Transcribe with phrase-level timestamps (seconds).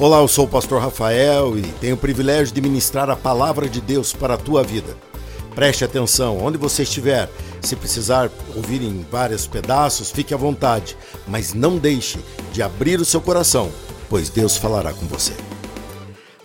[0.00, 3.82] Olá, eu sou o pastor Rafael e tenho o privilégio de ministrar a palavra de
[3.82, 4.96] Deus para a tua vida.
[5.54, 7.28] Preste atenção, onde você estiver,
[7.60, 10.96] se precisar ouvir em vários pedaços, fique à vontade,
[11.28, 12.18] mas não deixe
[12.50, 13.70] de abrir o seu coração,
[14.08, 15.34] pois Deus falará com você.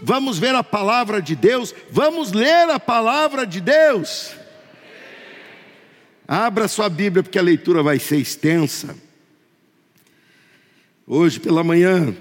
[0.01, 4.31] Vamos ver a palavra de Deus, vamos ler a palavra de Deus.
[6.27, 8.93] Abra sua Bíblia, porque a leitura vai ser extensa.
[11.07, 12.13] Hoje pela manhã,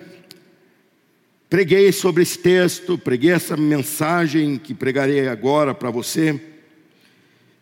[1.54, 6.40] Preguei sobre esse texto, preguei essa mensagem que pregarei agora para você,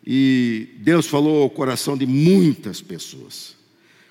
[0.03, 3.55] e Deus falou ao coração de muitas pessoas.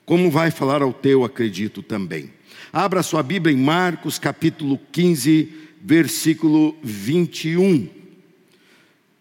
[0.05, 2.30] Como vai falar ao teu, acredito também.
[2.72, 7.89] Abra sua Bíblia em Marcos capítulo 15, versículo 21.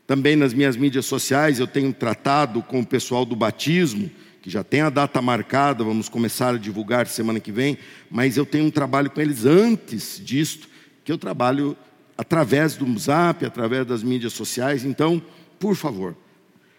[0.07, 4.11] Também nas minhas mídias sociais eu tenho tratado com o pessoal do batismo
[4.43, 7.77] que já tem a data marcada, vamos começar a divulgar semana que vem,
[8.11, 10.69] mas eu tenho um trabalho com eles antes disto,
[11.05, 11.77] que eu trabalho
[12.17, 15.23] através do Zap, através das mídias sociais, então,
[15.59, 16.17] por favor,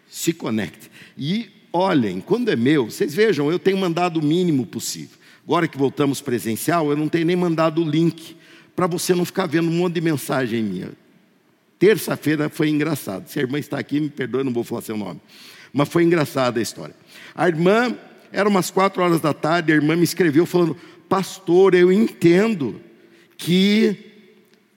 [0.09, 0.89] se conecte.
[1.17, 5.17] E olhem, quando é meu, vocês vejam, eu tenho mandado o mínimo possível.
[5.43, 8.35] Agora que voltamos presencial, eu não tenho nem mandado o link,
[8.75, 10.91] para você não ficar vendo um monte de mensagem minha.
[11.77, 13.27] Terça-feira foi engraçado.
[13.27, 15.19] Se a irmã está aqui, me perdoe, não vou falar seu nome.
[15.73, 16.95] Mas foi engraçada a história.
[17.35, 17.95] A irmã,
[18.31, 22.81] era umas quatro horas da tarde, a irmã me escreveu falando: Pastor, eu entendo
[23.37, 24.11] que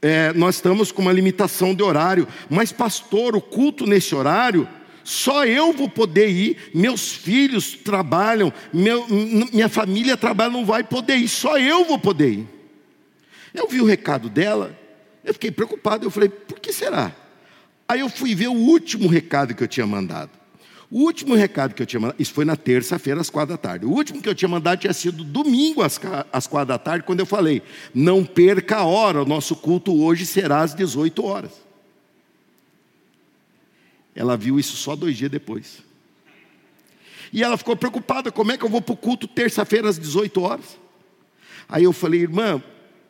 [0.03, 4.69] é, nós estamos com uma limitação de horário, mas, pastor, o culto nesse horário,
[5.03, 11.17] só eu vou poder ir, meus filhos trabalham, meu, minha família trabalha, não vai poder
[11.17, 12.49] ir, só eu vou poder ir.
[13.55, 14.79] Eu vi o recado dela,
[15.25, 17.15] eu fiquei preocupado, eu falei, por que será?
[17.89, 20.44] Aí eu fui ver o último recado que eu tinha mandado.
[20.95, 23.85] O último recado que eu tinha mandado, isso foi na terça-feira, às quatro da tarde.
[23.85, 27.27] O último que eu tinha mandado tinha sido domingo, às, quatro da tarde, quando eu
[27.27, 31.51] falei: não perca a hora, o nosso culto hoje será às 18 horas.
[34.15, 35.83] Ela viu isso só dois dias depois.
[37.33, 40.41] E ela ficou preocupada: como é que eu vou para o culto terça-feira às 18
[40.41, 40.79] horas?
[41.69, 42.63] Aí eu falei: irmã,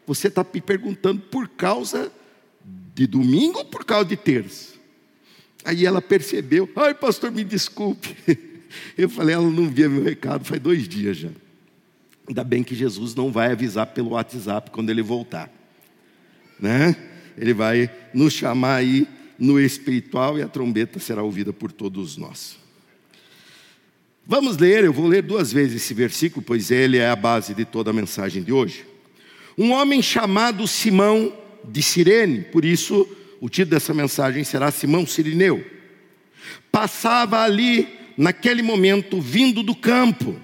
[0.07, 2.11] você está me perguntando por causa
[2.95, 4.74] de domingo ou por causa de terça?
[5.65, 8.15] Aí ela percebeu, ai pastor, me desculpe.
[8.99, 11.31] Eu falei, ela não via meu recado, faz dois dias já.
[12.27, 15.51] Ainda bem que Jesus não vai avisar pelo WhatsApp quando ele voltar.
[16.59, 16.97] Né?
[17.37, 19.07] Ele vai nos chamar aí
[19.39, 22.57] no espiritual e a trombeta será ouvida por todos nós.
[24.27, 27.65] Vamos ler, eu vou ler duas vezes esse versículo, pois ele é a base de
[27.65, 28.87] toda a mensagem de hoje.
[29.57, 31.33] Um homem chamado Simão
[31.63, 33.07] de Sirene, por isso
[33.41, 35.65] o título dessa mensagem será Simão Sirineu.
[36.71, 40.39] Passava ali, naquele momento, vindo do campo.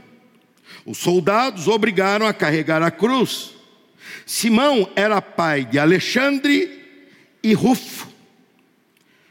[0.84, 3.52] Os soldados obrigaram a carregar a cruz.
[4.26, 6.80] Simão era pai de Alexandre
[7.42, 8.08] e Rufo.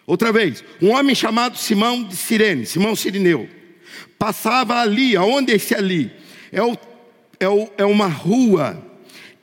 [0.05, 3.47] Outra vez, um homem chamado Simão de Sirene, Simão Sirineu,
[4.17, 6.11] passava ali, aonde é esse ali?
[6.51, 6.75] É, o,
[7.39, 8.88] é, o, é uma rua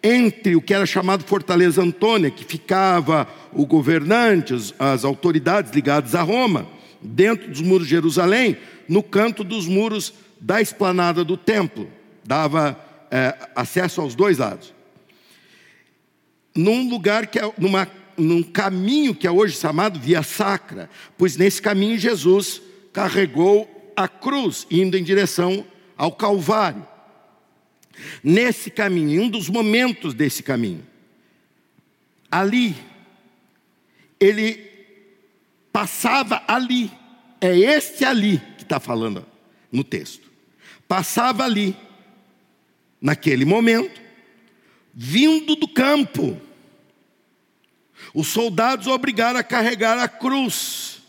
[0.06, 6.22] entre o que era chamado Fortaleza Antônia, que ficava o governante, as autoridades ligadas a
[6.22, 6.68] Roma,
[7.02, 8.56] dentro dos muros de Jerusalém,
[8.88, 11.90] no canto dos muros da esplanada do templo,
[12.24, 12.78] dava
[13.10, 14.72] é, acesso aos dois lados.
[16.54, 20.88] Num lugar que é, numa, num caminho que é hoje chamado Via Sacra,
[21.18, 22.62] pois nesse caminho Jesus
[22.92, 25.64] carregou a cruz, indo em direção
[25.98, 26.86] ao Calvário.
[28.22, 30.84] Nesse caminho, um dos momentos desse caminho,
[32.30, 32.74] ali,
[34.18, 34.60] ele
[35.72, 36.90] passava ali,
[37.40, 39.24] é este ali que está falando
[39.70, 40.30] no texto,
[40.88, 41.76] passava ali,
[43.00, 44.00] naquele momento,
[44.94, 46.40] vindo do campo,
[48.14, 51.02] os soldados obrigaram a carregar a cruz,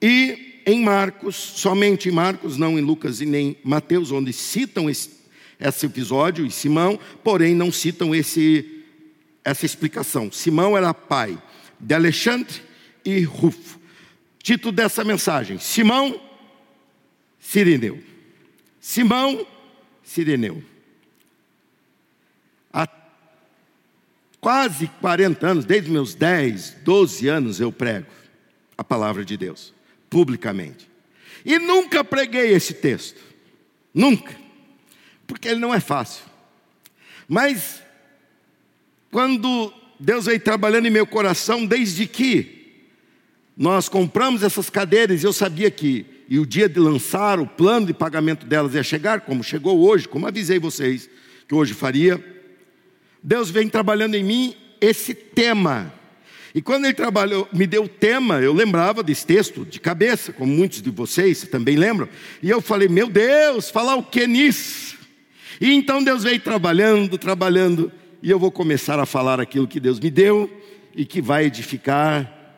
[0.00, 5.19] e em Marcos, somente em Marcos, não em Lucas e nem Mateus, onde citam esse
[5.60, 8.84] esse episódio e Simão, porém não citam esse,
[9.44, 10.32] essa explicação.
[10.32, 11.40] Simão era pai
[11.78, 12.62] de Alexandre
[13.04, 13.78] e Rufo.
[14.42, 16.18] Título dessa mensagem: Simão
[17.38, 18.02] Sirineu.
[18.80, 19.46] Simão
[20.02, 20.64] Sirineu.
[22.72, 22.88] Há
[24.40, 28.06] quase 40 anos, desde meus 10, 12 anos, eu prego
[28.78, 29.74] a palavra de Deus,
[30.08, 30.88] publicamente.
[31.44, 33.20] E nunca preguei esse texto.
[33.92, 34.34] Nunca
[35.30, 36.24] porque ele não é fácil.
[37.28, 37.80] Mas,
[39.10, 42.82] quando Deus veio trabalhando em meu coração, desde que
[43.56, 47.94] nós compramos essas cadeiras, eu sabia que, e o dia de lançar o plano de
[47.94, 51.08] pagamento delas ia chegar, como chegou hoje, como avisei vocês
[51.46, 52.22] que hoje faria.
[53.22, 55.92] Deus vem trabalhando em mim esse tema.
[56.52, 60.52] E quando ele trabalhou, me deu o tema, eu lembrava desse texto de cabeça, como
[60.52, 62.08] muitos de vocês também lembram.
[62.42, 64.99] E eu falei, meu Deus, falar o que nisso?
[65.60, 67.92] E então Deus veio trabalhando, trabalhando,
[68.22, 70.50] e eu vou começar a falar aquilo que Deus me deu
[70.94, 72.56] e que vai edificar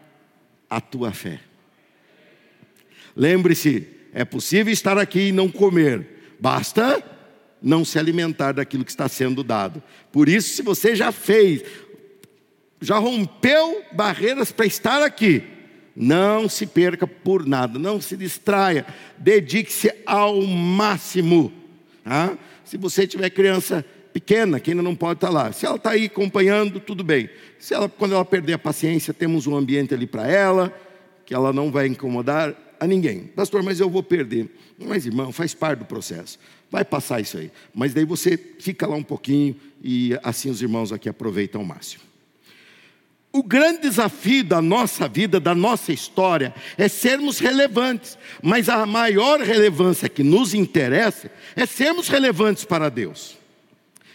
[0.71, 1.41] a tua fé.
[3.17, 7.03] Lembre-se, é possível estar aqui e não comer, basta
[7.61, 9.83] não se alimentar daquilo que está sendo dado.
[10.11, 11.63] Por isso, se você já fez,
[12.81, 15.43] já rompeu barreiras para estar aqui,
[15.95, 18.87] não se perca por nada, não se distraia,
[19.19, 21.53] dedique-se ao máximo.
[22.03, 22.37] Tá?
[22.73, 23.85] Se você tiver criança
[24.15, 27.29] pequena, que ainda não pode estar lá, se ela está aí acompanhando, tudo bem.
[27.59, 30.75] Se ela, quando ela perder a paciência, temos um ambiente ali para ela,
[31.27, 33.25] que ela não vai incomodar a ninguém.
[33.25, 34.49] Pastor, mas eu vou perder.
[34.79, 36.39] Mas, irmão, faz parte do processo.
[36.71, 37.53] Vai passar isso aí.
[37.75, 39.55] Mas daí você fica lá um pouquinho
[39.85, 42.05] e assim os irmãos aqui aproveitam ao máximo.
[43.33, 49.41] O grande desafio da nossa vida, da nossa história, é sermos relevantes, mas a maior
[49.41, 53.39] relevância que nos interessa é sermos relevantes para Deus.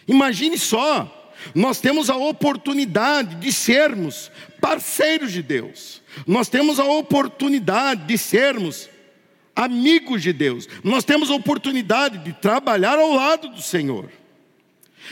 [0.06, 4.30] Imagine só, nós temos a oportunidade de sermos
[4.60, 8.88] parceiros de Deus, nós temos a oportunidade de sermos
[9.54, 14.08] amigos de Deus, nós temos a oportunidade de trabalhar ao lado do Senhor.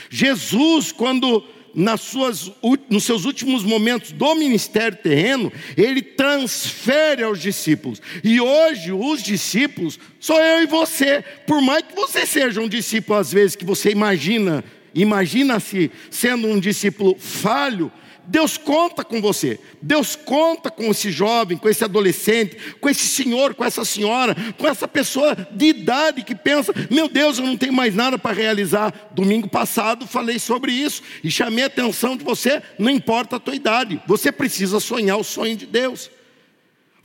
[0.09, 2.51] Jesus, quando nas suas,
[2.89, 8.01] nos seus últimos momentos do ministério terreno, ele transfere aos discípulos.
[8.23, 11.23] E hoje, os discípulos, sou eu e você.
[11.45, 16.59] Por mais que você seja um discípulo, às vezes, que você imagina, imagina-se sendo um
[16.59, 17.91] discípulo falho,
[18.27, 23.55] Deus conta com você, Deus conta com esse jovem, com esse adolescente, com esse senhor,
[23.55, 27.71] com essa senhora, com essa pessoa de idade que pensa: meu Deus, eu não tenho
[27.71, 28.93] mais nada para realizar.
[29.13, 33.55] Domingo passado falei sobre isso e chamei a atenção de você, não importa a tua
[33.55, 36.11] idade, você precisa sonhar o sonho de Deus,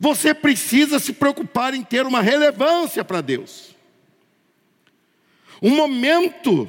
[0.01, 3.77] você precisa se preocupar em ter uma relevância para Deus.
[5.63, 6.69] Um momento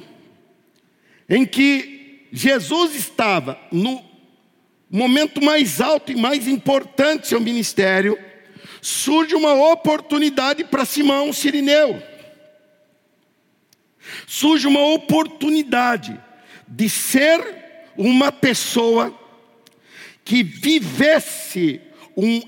[1.28, 4.13] em que Jesus estava no
[4.96, 8.16] momento mais alto e mais importante seu ministério,
[8.80, 12.00] surge uma oportunidade para Simão Sirineu.
[14.24, 16.16] Surge uma oportunidade
[16.68, 17.40] de ser
[17.96, 19.12] uma pessoa
[20.24, 21.80] que vivesse
[22.16, 22.40] um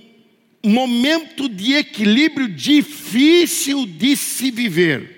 [0.64, 5.16] momento de equilíbrio difícil de se viver.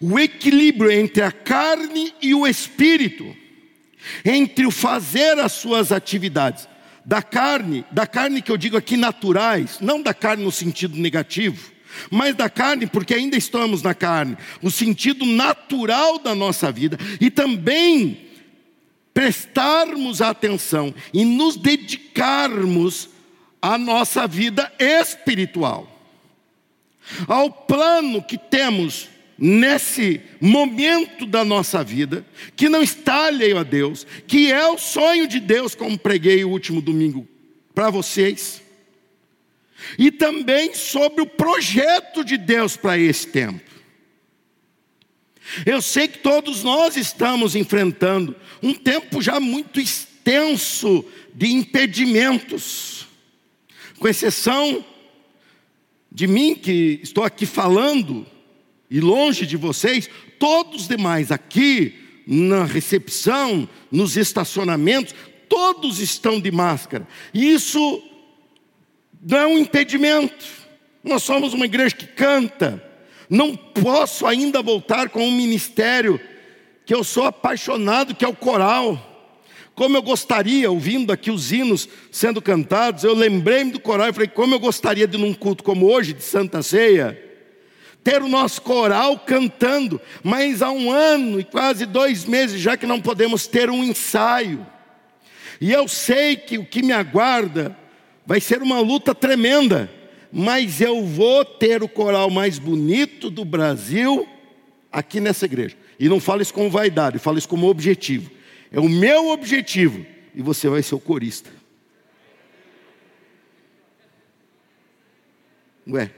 [0.00, 3.36] O equilíbrio entre a carne e o espírito
[4.24, 6.68] entre o fazer as suas atividades
[7.04, 11.72] da carne, da carne que eu digo aqui naturais, não da carne no sentido negativo,
[12.10, 17.30] mas da carne, porque ainda estamos na carne, o sentido natural da nossa vida, e
[17.30, 18.26] também
[19.14, 23.08] prestarmos atenção e nos dedicarmos
[23.60, 25.90] à nossa vida espiritual,
[27.26, 29.08] ao plano que temos
[29.38, 32.26] nesse momento da nossa vida,
[32.56, 36.50] que não está alheio a Deus, que é o sonho de Deus, como preguei o
[36.50, 37.26] último domingo
[37.72, 38.60] para vocês,
[39.96, 43.60] e também sobre o projeto de Deus para esse tempo.
[45.64, 53.06] Eu sei que todos nós estamos enfrentando um tempo já muito extenso de impedimentos,
[53.98, 54.84] com exceção
[56.10, 58.26] de mim que estou aqui falando,
[58.90, 61.94] e longe de vocês, todos os demais aqui
[62.26, 65.14] na recepção, nos estacionamentos,
[65.48, 67.06] todos estão de máscara.
[67.32, 68.02] E isso
[69.22, 70.44] não é um impedimento.
[71.02, 72.84] Nós somos uma igreja que canta.
[73.28, 76.20] Não posso ainda voltar com um ministério
[76.84, 79.04] que eu sou apaixonado, que é o coral.
[79.74, 84.28] Como eu gostaria, ouvindo aqui os hinos sendo cantados, eu lembrei-me do coral e falei,
[84.28, 87.27] como eu gostaria de num culto como hoje, de Santa Ceia,
[88.08, 92.86] ter o nosso coral cantando, mas há um ano e quase dois meses já que
[92.86, 94.66] não podemos ter um ensaio.
[95.60, 97.76] E eu sei que o que me aguarda
[98.24, 99.90] vai ser uma luta tremenda,
[100.32, 104.26] mas eu vou ter o coral mais bonito do Brasil
[104.90, 105.76] aqui nessa igreja.
[106.00, 108.30] E não falo isso como vaidade, falo isso como objetivo.
[108.72, 111.50] É o meu objetivo e você vai ser o corista.
[115.86, 116.10] Ué,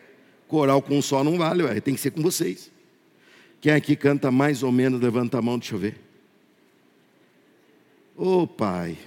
[0.50, 2.72] Coral com um só não vale, ué, tem que ser com vocês.
[3.60, 5.96] Quem aqui canta mais ou menos, levanta a mão, deixa eu ver.
[8.16, 8.98] Ô oh, Pai,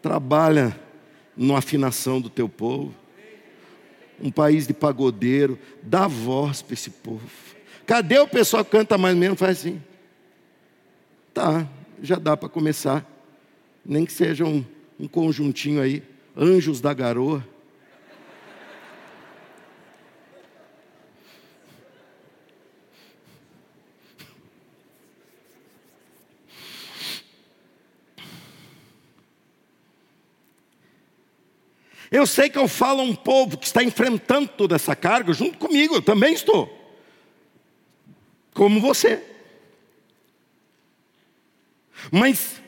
[0.00, 0.78] trabalha
[1.36, 2.94] na afinação do teu povo.
[4.22, 7.28] Um país de pagodeiro, dá voz para esse povo.
[7.84, 9.36] Cadê o pessoal que canta mais ou menos?
[9.38, 9.82] Faz assim.
[11.34, 11.68] Tá,
[12.00, 13.04] já dá para começar.
[13.84, 14.64] Nem que seja um,
[14.98, 16.04] um conjuntinho aí,
[16.36, 17.44] anjos da garoa.
[32.10, 35.58] Eu sei que eu falo a um povo que está enfrentando toda essa carga junto
[35.58, 36.74] comigo, eu também estou.
[38.54, 39.22] Como você.
[42.10, 42.62] Mas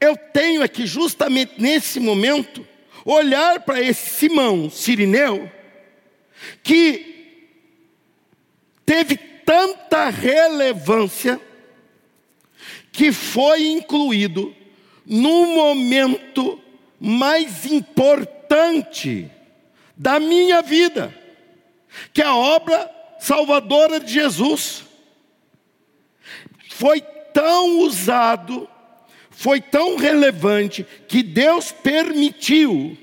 [0.00, 2.66] eu tenho aqui, justamente nesse momento,
[3.04, 5.50] olhar para esse Simão Sirineu,
[6.62, 7.38] que
[8.84, 11.40] teve tanta relevância,
[12.90, 14.54] que foi incluído
[15.06, 16.60] no momento
[16.98, 18.41] mais importante
[19.96, 21.14] da minha vida,
[22.12, 24.84] que é a obra salvadora de Jesus.
[26.70, 27.00] Foi
[27.32, 28.68] tão usado,
[29.30, 32.96] foi tão relevante, que Deus permitiu,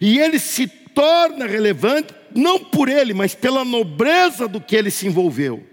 [0.00, 5.06] e ele se torna relevante, não por ele, mas pela nobreza do que ele se
[5.06, 5.64] envolveu.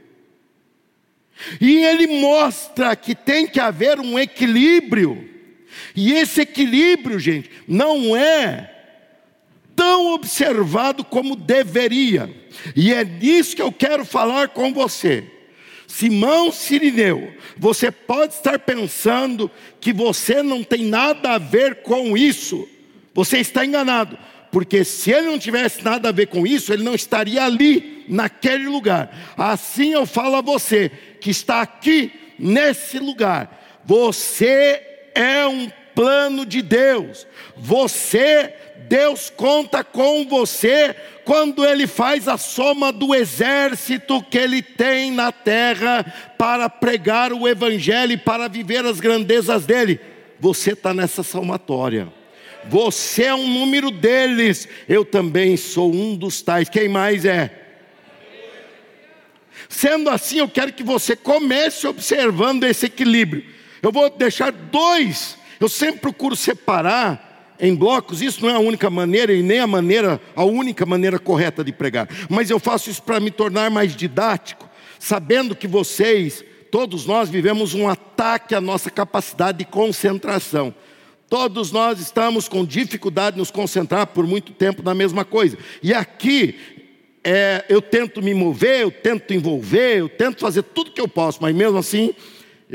[1.60, 5.35] E ele mostra que tem que haver um equilíbrio,
[5.96, 8.72] e esse equilíbrio, gente, não é
[9.76, 12.34] tão observado como deveria,
[12.76, 15.24] e é disso que eu quero falar com você.
[15.88, 22.68] Simão Sirineu, você pode estar pensando que você não tem nada a ver com isso.
[23.14, 24.18] Você está enganado,
[24.52, 28.68] porque se ele não tivesse nada a ver com isso, ele não estaria ali, naquele
[28.68, 29.36] lugar.
[29.38, 33.82] Assim eu falo a você que está aqui nesse lugar.
[33.86, 34.82] Você
[35.16, 37.26] é um plano de Deus.
[37.56, 38.54] Você,
[38.88, 40.94] Deus conta com você
[41.24, 46.06] quando ele faz a soma do exército que ele tem na terra
[46.38, 50.00] para pregar o evangelho e para viver as grandezas dele.
[50.40, 52.14] Você está nessa somatória.
[52.66, 54.68] Você é um número deles.
[54.88, 56.70] Eu também sou um dos tais.
[56.70, 57.62] Quem mais é?
[59.70, 63.55] Sendo assim, eu quero que você comece observando esse equilíbrio.
[63.86, 68.90] Eu vou deixar dois eu sempre procuro separar em blocos, isso não é a única
[68.90, 72.10] maneira e nem a maneira, a única maneira correta de pregar.
[72.30, 77.74] Mas eu faço isso para me tornar mais didático, sabendo que vocês, todos nós vivemos
[77.74, 80.76] um ataque à nossa capacidade de concentração.
[81.30, 85.58] Todos nós estamos com dificuldade de nos concentrar por muito tempo na mesma coisa.
[85.82, 86.60] E aqui
[87.24, 91.40] é, eu tento me mover, eu tento envolver, eu tento fazer tudo que eu posso,
[91.42, 92.14] mas mesmo assim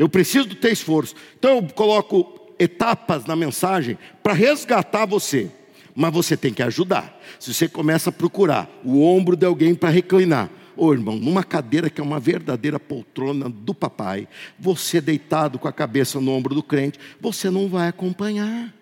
[0.00, 1.14] eu preciso ter esforço.
[1.38, 5.50] Então eu coloco etapas na mensagem para resgatar você,
[5.95, 7.21] mas você tem que ajudar.
[7.38, 11.45] Se você começa a procurar o ombro de alguém para reclinar, Ô oh, irmão, numa
[11.45, 14.26] cadeira que é uma verdadeira poltrona do papai,
[14.59, 18.73] você deitado com a cabeça no ombro do crente, você não vai acompanhar.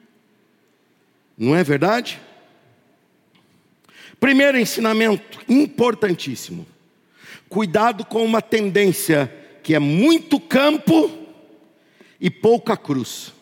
[1.37, 2.21] Não é verdade?
[4.21, 6.65] Primeiro ensinamento, importantíssimo.
[7.49, 9.33] Cuidado com uma tendência
[9.69, 11.11] que é muito campo
[12.19, 13.35] e pouca cruz.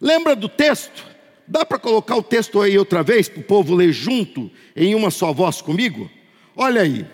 [0.00, 1.04] Lembra do texto?
[1.48, 5.10] Dá para colocar o texto aí outra vez para o povo ler junto, em uma
[5.10, 6.08] só voz comigo?
[6.54, 7.04] Olha aí.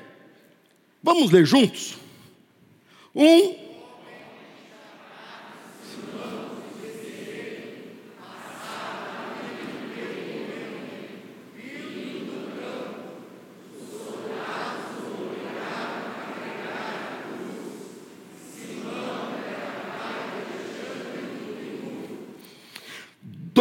[1.02, 1.96] Vamos ler juntos?
[3.14, 3.54] Um,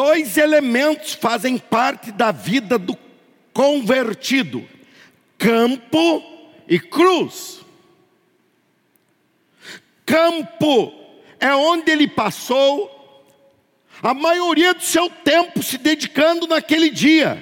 [0.04, 2.98] dois elementos fazem parte da vida do
[3.54, 4.68] convertido:
[5.38, 6.22] campo
[6.68, 7.62] e cruz.
[10.06, 10.94] Campo
[11.40, 12.92] é onde ele passou
[14.02, 17.42] a maioria do seu tempo se dedicando naquele dia.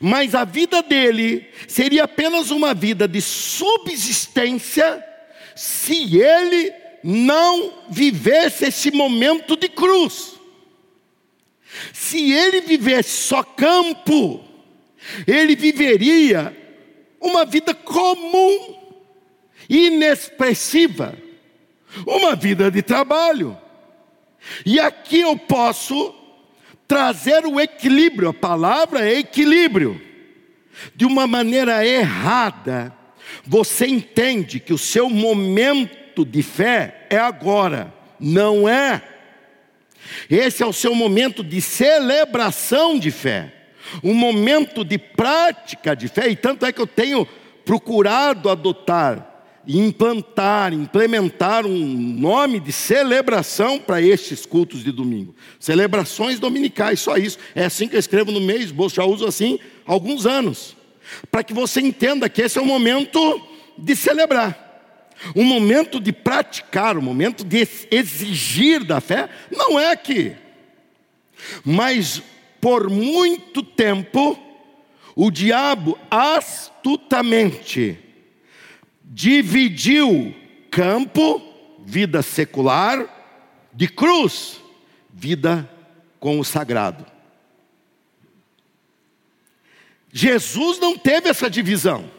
[0.00, 5.04] Mas a vida dele seria apenas uma vida de subsistência
[5.56, 10.35] se ele não vivesse esse momento de cruz.
[11.92, 14.42] Se ele vivesse só campo,
[15.26, 16.56] ele viveria
[17.20, 18.76] uma vida comum,
[19.68, 21.16] inexpressiva,
[22.06, 23.56] uma vida de trabalho.
[24.64, 26.14] E aqui eu posso
[26.86, 30.00] trazer o equilíbrio, a palavra é equilíbrio.
[30.94, 32.92] De uma maneira errada,
[33.44, 39.02] você entende que o seu momento de fé é agora, não é
[40.30, 43.52] esse é o seu momento de celebração de fé,
[44.02, 47.26] um momento de prática de fé, e tanto é que eu tenho
[47.64, 49.36] procurado adotar
[49.66, 55.34] implantar, implementar um nome de celebração para estes cultos de domingo.
[55.58, 57.38] Celebrações dominicais, só isso.
[57.54, 60.76] É assim que eu escrevo no mês, já uso assim há alguns anos.
[61.30, 63.40] Para que você entenda que esse é o momento
[63.76, 64.65] de celebrar.
[65.34, 70.34] Um momento de praticar, um momento de exigir da fé, não é aqui.
[71.64, 72.22] Mas
[72.60, 74.38] por muito tempo,
[75.14, 77.98] o diabo astutamente
[79.02, 80.34] dividiu
[80.70, 81.42] campo,
[81.84, 83.14] vida secular,
[83.72, 84.60] de cruz,
[85.12, 85.70] vida
[86.18, 87.06] com o sagrado.
[90.12, 92.10] Jesus não teve essa divisão.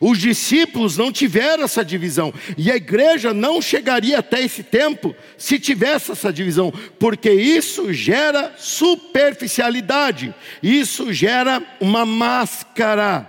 [0.00, 5.58] Os discípulos não tiveram essa divisão, e a igreja não chegaria até esse tempo se
[5.58, 13.26] tivesse essa divisão, porque isso gera superficialidade, isso gera uma máscara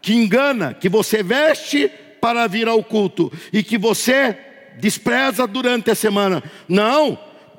[0.00, 4.36] que engana, que você veste para vir ao culto e que você
[4.78, 6.42] despreza durante a semana.
[6.68, 7.18] Não,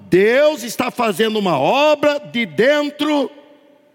[0.10, 3.32] Deus está fazendo uma obra de dentro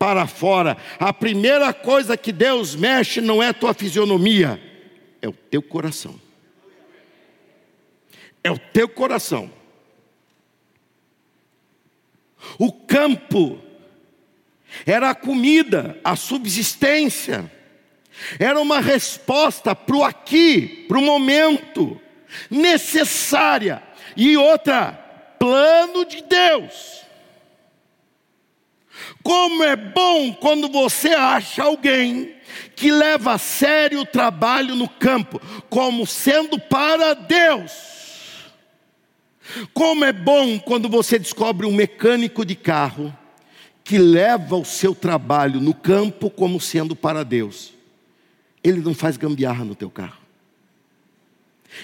[0.01, 0.79] para fora.
[0.99, 4.59] A primeira coisa que Deus mexe não é tua fisionomia,
[5.21, 6.19] é o teu coração.
[8.43, 9.53] É o teu coração.
[12.59, 13.61] O campo
[14.87, 17.53] era a comida, a subsistência
[18.39, 22.01] era uma resposta para o aqui, para o momento,
[22.51, 23.83] necessária.
[24.17, 24.93] E outra,
[25.39, 27.00] plano de Deus.
[29.23, 32.35] Como é bom quando você acha alguém
[32.75, 37.73] que leva a sério o trabalho no campo, como sendo para Deus.
[39.75, 43.15] Como é bom quando você descobre um mecânico de carro
[43.85, 47.73] que leva o seu trabalho no campo como sendo para Deus.
[48.63, 50.21] Ele não faz gambiarra no teu carro.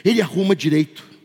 [0.05, 1.16] Ele arruma direito.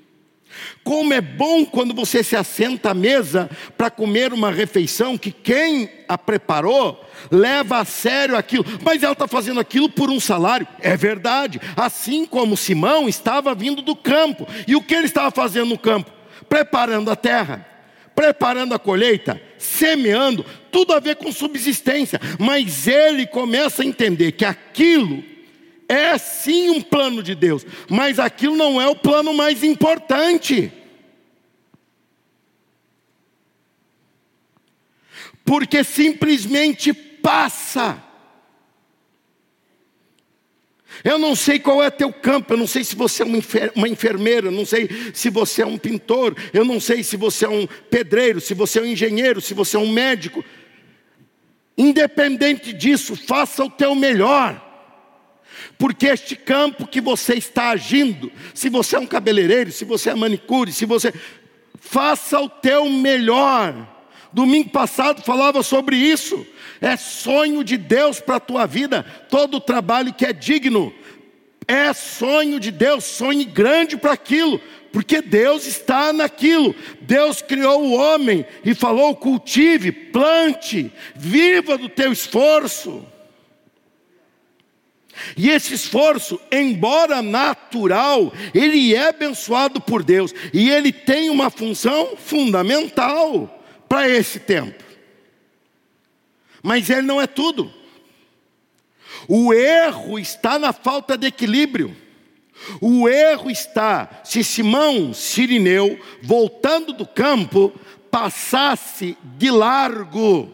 [0.84, 5.90] Como é bom quando você se assenta à mesa para comer uma refeição que quem
[6.08, 10.98] a preparou leva a sério aquilo, mas ela está fazendo aquilo por um salário, é
[10.98, 11.62] verdade.
[11.76, 16.12] Assim como Simão estava vindo do campo, e o que ele estava fazendo no campo?
[16.50, 17.66] Preparando a terra,
[18.16, 24.46] preparando a colheita, semeando, tudo a ver com subsistência, mas ele começa a entender que
[24.46, 25.31] aquilo
[25.92, 30.72] é sim um plano de Deus, mas aquilo não é o plano mais importante.
[35.44, 38.02] Porque simplesmente passa.
[41.04, 43.26] Eu não sei qual é teu campo, eu não sei se você é
[43.76, 47.44] uma enfermeira, eu não sei se você é um pintor, eu não sei se você
[47.44, 50.42] é um pedreiro, se você é um engenheiro, se você é um médico.
[51.78, 54.71] Independente disso, faça o teu melhor.
[55.82, 60.16] Porque este campo que você está agindo, se você é um cabeleireiro, se você é
[60.16, 61.12] manicure, se você.
[61.80, 63.74] Faça o teu melhor.
[64.32, 66.46] Domingo passado falava sobre isso.
[66.80, 70.94] É sonho de Deus para a tua vida, todo trabalho que é digno.
[71.68, 74.62] É sonho de Deus, sonhe grande para aquilo,
[74.94, 76.76] porque Deus está naquilo.
[77.02, 83.04] Deus criou o homem e falou: cultive, plante, viva do teu esforço.
[85.36, 92.16] E esse esforço, embora natural, ele é abençoado por Deus e ele tem uma função
[92.18, 94.84] fundamental para esse tempo.
[96.64, 97.72] Mas ele não é tudo.
[99.28, 101.96] O erro está na falta de equilíbrio.
[102.80, 107.74] O erro está se Simão Sirineu, voltando do campo,
[108.12, 110.52] passasse de largo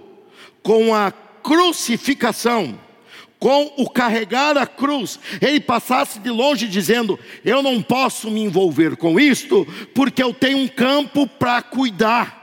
[0.61, 2.79] com a crucificação
[3.39, 8.95] com o carregar a cruz, ele passasse de longe dizendo: Eu não posso me envolver
[8.95, 12.37] com isto, porque eu tenho um campo para cuidar.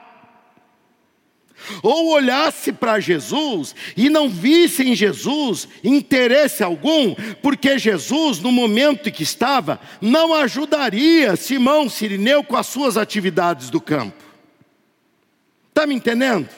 [1.82, 9.08] Ou olhasse para Jesus e não visse em Jesus interesse algum, porque Jesus, no momento
[9.08, 14.22] em que estava, não ajudaria Simão Sirineu com as suas atividades do campo.
[15.70, 16.48] Está me entendendo?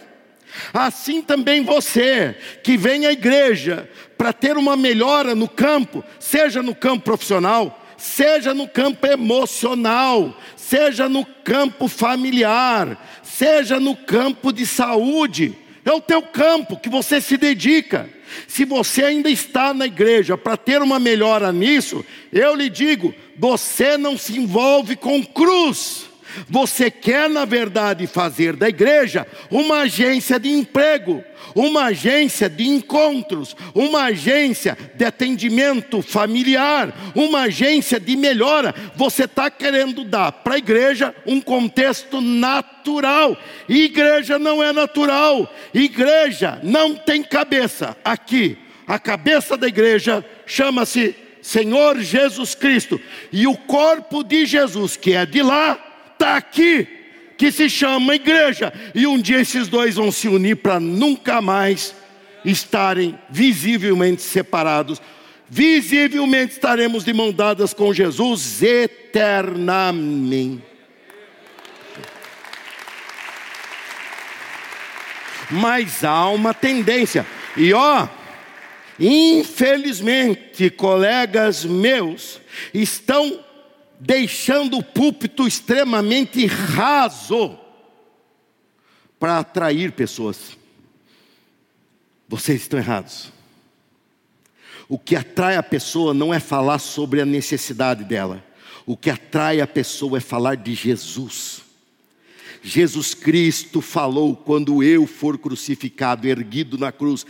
[0.72, 6.74] Assim também você, que vem à igreja para ter uma melhora no campo, seja no
[6.74, 15.54] campo profissional, seja no campo emocional, seja no campo familiar, seja no campo de saúde,
[15.84, 18.10] é o teu campo que você se dedica.
[18.48, 23.96] Se você ainda está na igreja para ter uma melhora nisso, eu lhe digo: você
[23.96, 26.06] não se envolve com cruz
[26.48, 31.22] Você quer, na verdade, fazer da igreja uma agência de emprego,
[31.54, 38.74] uma agência de encontros, uma agência de atendimento familiar, uma agência de melhora.
[38.94, 43.36] Você está querendo dar para a igreja um contexto natural.
[43.68, 47.96] Igreja não é natural, igreja não tem cabeça.
[48.04, 51.14] Aqui, a cabeça da igreja chama-se
[51.46, 55.78] Senhor Jesus Cristo, e o corpo de Jesus, que é de lá,
[56.16, 56.88] está aqui
[57.36, 58.72] que se chama igreja.
[58.94, 61.94] E um dia esses dois vão se unir para nunca mais
[62.44, 65.00] estarem visivelmente separados.
[65.48, 70.62] Visivelmente estaremos de mão dadas com Jesus eternamente.
[75.48, 77.24] Mas há uma tendência,
[77.56, 78.08] e ó,
[78.98, 82.40] infelizmente, colegas meus
[82.74, 83.45] estão
[83.98, 87.58] deixando o púlpito extremamente raso
[89.18, 90.56] para atrair pessoas.
[92.28, 93.32] Vocês estão errados.
[94.88, 98.44] O que atrai a pessoa não é falar sobre a necessidade dela.
[98.84, 101.62] O que atrai a pessoa é falar de Jesus.
[102.62, 107.26] Jesus Cristo falou: quando eu for crucificado, erguido na cruz,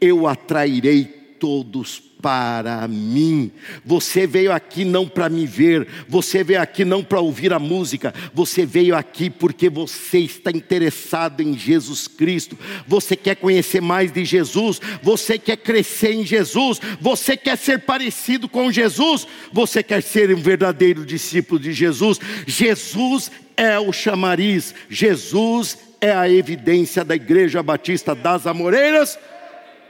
[0.00, 3.50] eu atrairei todos para mim.
[3.84, 8.14] Você veio aqui não para me ver, você veio aqui não para ouvir a música,
[8.34, 14.24] você veio aqui porque você está interessado em Jesus Cristo, você quer conhecer mais de
[14.24, 20.32] Jesus, você quer crescer em Jesus, você quer ser parecido com Jesus, você quer ser
[20.34, 22.20] um verdadeiro discípulo de Jesus.
[22.46, 29.18] Jesus é o chamariz, Jesus é a evidência da Igreja Batista das Amoreiras,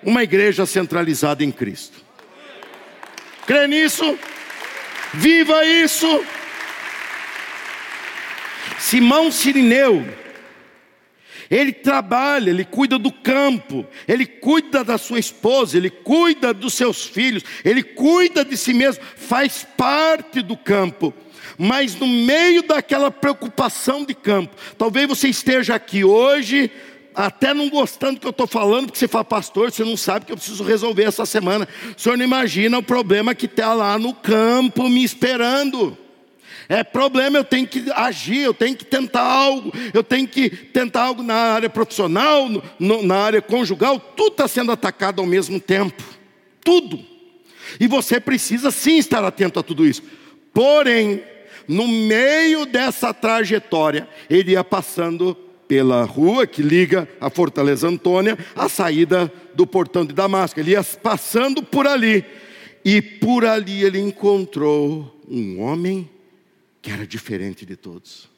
[0.02, 1.98] uma igreja centralizada em Cristo.
[3.46, 4.18] Crê nisso?
[5.14, 6.24] Viva isso!
[8.78, 10.06] Simão Sirineu,
[11.50, 17.04] ele trabalha, ele cuida do campo, ele cuida da sua esposa, ele cuida dos seus
[17.04, 21.12] filhos, ele cuida de si mesmo, faz parte do campo.
[21.58, 26.70] Mas no meio daquela preocupação de campo, talvez você esteja aqui hoje
[27.26, 30.26] até não gostando do que eu estou falando, porque você fala, pastor, você não sabe
[30.26, 31.68] que eu preciso resolver essa semana.
[31.96, 35.96] O senhor não imagina o problema que está lá no campo me esperando.
[36.68, 41.02] É problema, eu tenho que agir, eu tenho que tentar algo, eu tenho que tentar
[41.02, 46.02] algo na área profissional, no, na área conjugal, tudo está sendo atacado ao mesmo tempo.
[46.64, 47.04] Tudo.
[47.78, 50.02] E você precisa sim estar atento a tudo isso.
[50.54, 51.22] Porém,
[51.68, 55.36] no meio dessa trajetória, ele ia passando
[55.70, 60.58] pela rua que liga a Fortaleza Antônia à saída do portão de Damasco.
[60.58, 62.24] Ele ia passando por ali
[62.84, 66.10] e por ali ele encontrou um homem
[66.82, 68.28] que era diferente de todos.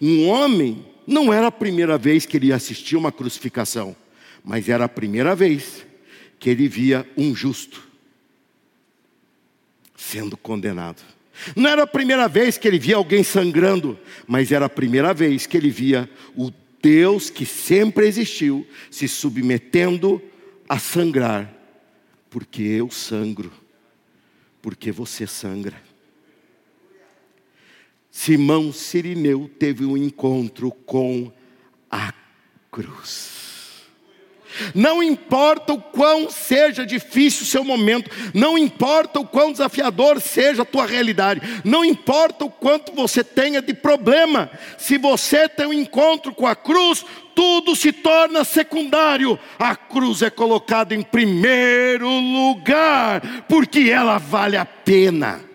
[0.00, 3.94] Um homem, não era a primeira vez que ele ia assistir uma crucificação,
[4.42, 5.84] mas era a primeira vez
[6.38, 7.86] que ele via um justo
[9.94, 11.02] sendo condenado.
[11.54, 15.46] Não era a primeira vez que ele via alguém sangrando, mas era a primeira vez
[15.46, 16.50] que ele via o
[16.82, 20.22] Deus que sempre existiu se submetendo
[20.68, 21.52] a sangrar,
[22.30, 23.52] porque eu sangro,
[24.60, 25.80] porque você sangra.
[28.10, 31.32] Simão Sirineu teve um encontro com
[31.90, 32.12] a
[32.70, 33.37] cruz.
[34.74, 40.62] Não importa o quão seja difícil o seu momento, não importa o quão desafiador seja
[40.62, 45.72] a tua realidade, não importa o quanto você tenha de problema, se você tem um
[45.72, 49.38] encontro com a cruz, tudo se torna secundário.
[49.58, 55.47] A cruz é colocada em primeiro lugar, porque ela vale a pena.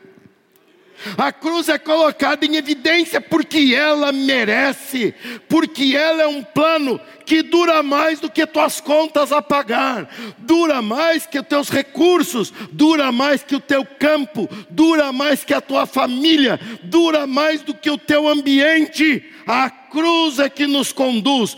[1.18, 5.14] A cruz é colocada em evidência porque ela merece,
[5.50, 10.82] porque ela é um plano que dura mais do que tuas contas a pagar, dura
[10.82, 15.62] mais que os teus recursos, dura mais que o teu campo, dura mais que a
[15.62, 19.24] tua família, dura mais do que o teu ambiente.
[19.48, 21.56] A cruz é que nos conduz,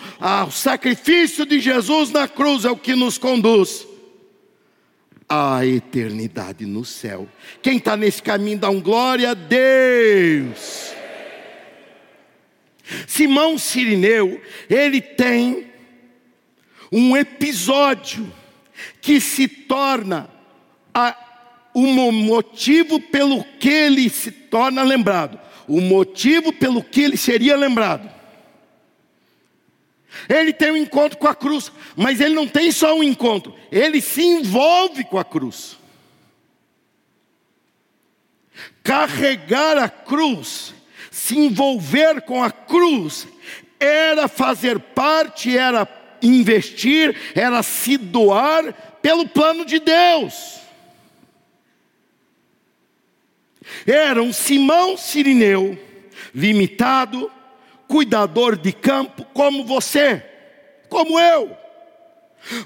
[0.47, 3.94] o sacrifício de Jesus na cruz é o que nos conduz
[5.35, 7.27] a eternidade no céu.
[7.61, 10.93] Quem está nesse caminho dá um glória a Deus.
[13.07, 15.67] Simão Sirineu, ele tem
[16.91, 18.31] um episódio
[19.01, 20.29] que se torna
[20.93, 21.15] a,
[21.75, 28.14] um motivo pelo que ele se torna lembrado, o motivo pelo que ele seria lembrado.
[30.29, 34.01] Ele tem um encontro com a cruz, mas ele não tem só um encontro, ele
[34.01, 35.77] se envolve com a cruz.
[38.83, 40.73] Carregar a cruz
[41.11, 43.27] Se envolver com a cruz
[43.79, 45.87] era fazer parte, era
[46.21, 50.59] investir, era se doar pelo plano de Deus.
[53.85, 55.77] Era um Simão Sirineu,
[56.33, 57.31] limitado,
[57.87, 60.23] cuidador de campo, como você,
[60.89, 61.55] como eu.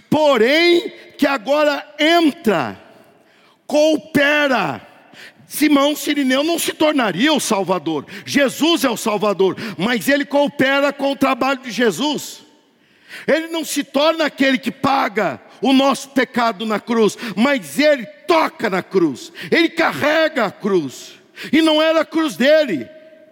[0.10, 2.80] Porém, que agora entra,
[3.66, 4.86] coopera.
[5.48, 11.12] Simão Sirineu não se tornaria o Salvador, Jesus é o Salvador, mas ele coopera com
[11.12, 12.42] o trabalho de Jesus.
[13.28, 18.70] Ele não se torna aquele que paga o nosso pecado na cruz, mas ele toca
[18.70, 21.14] na cruz, ele carrega a cruz,
[21.52, 22.88] e não era a cruz dele,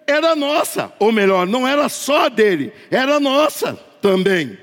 [0.08, 4.58] era nossa, ou melhor, não era só dele, era nossa também.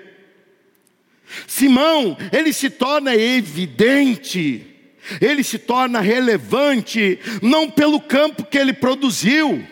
[1.47, 4.67] Simão, ele se torna evidente,
[5.21, 9.63] ele se torna relevante, não pelo campo que ele produziu,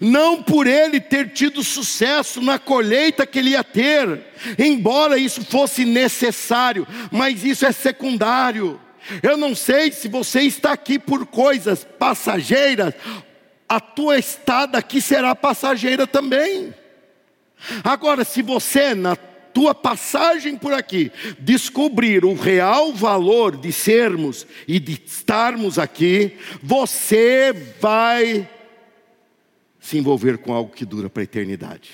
[0.00, 4.20] não por ele ter tido sucesso na colheita que ele ia ter,
[4.58, 8.80] embora isso fosse necessário, mas isso é secundário.
[9.22, 12.92] Eu não sei se você está aqui por coisas passageiras
[13.68, 16.74] a tua estada aqui será passageira também.
[17.82, 24.78] Agora, se você, na tua passagem por aqui, descobrir o real valor de sermos e
[24.78, 28.48] de estarmos aqui, você vai
[29.80, 31.90] se envolver com algo que dura para a eternidade.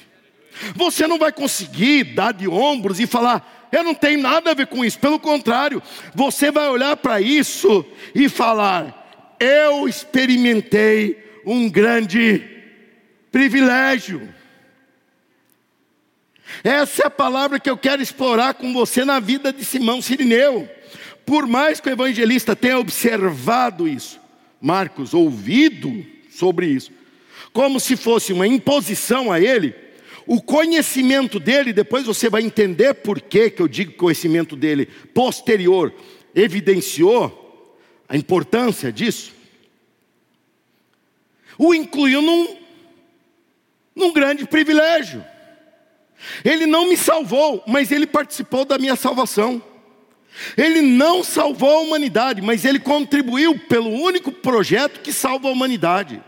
[0.74, 4.66] Você não vai conseguir dar de ombros e falar, eu não tenho nada a ver
[4.66, 4.98] com isso.
[4.98, 5.82] Pelo contrário,
[6.14, 12.42] você vai olhar para isso e falar, eu experimentei um grande
[13.30, 14.28] privilégio.
[16.62, 20.68] Essa é a palavra que eu quero explorar com você na vida de Simão Sirineu.
[21.24, 24.20] Por mais que o evangelista tenha observado isso,
[24.60, 26.92] Marcos ouvido sobre isso,
[27.52, 29.74] como se fosse uma imposição a ele,
[30.26, 35.92] o conhecimento dele, depois você vai entender por que, que eu digo conhecimento dele posterior,
[36.34, 37.76] evidenciou
[38.08, 39.41] a importância disso
[41.58, 42.56] o incluiu num,
[43.94, 45.24] num grande privilégio.
[46.44, 49.62] Ele não me salvou, mas ele participou da minha salvação.
[50.56, 56.22] Ele não salvou a humanidade, mas ele contribuiu pelo único projeto que salva a humanidade.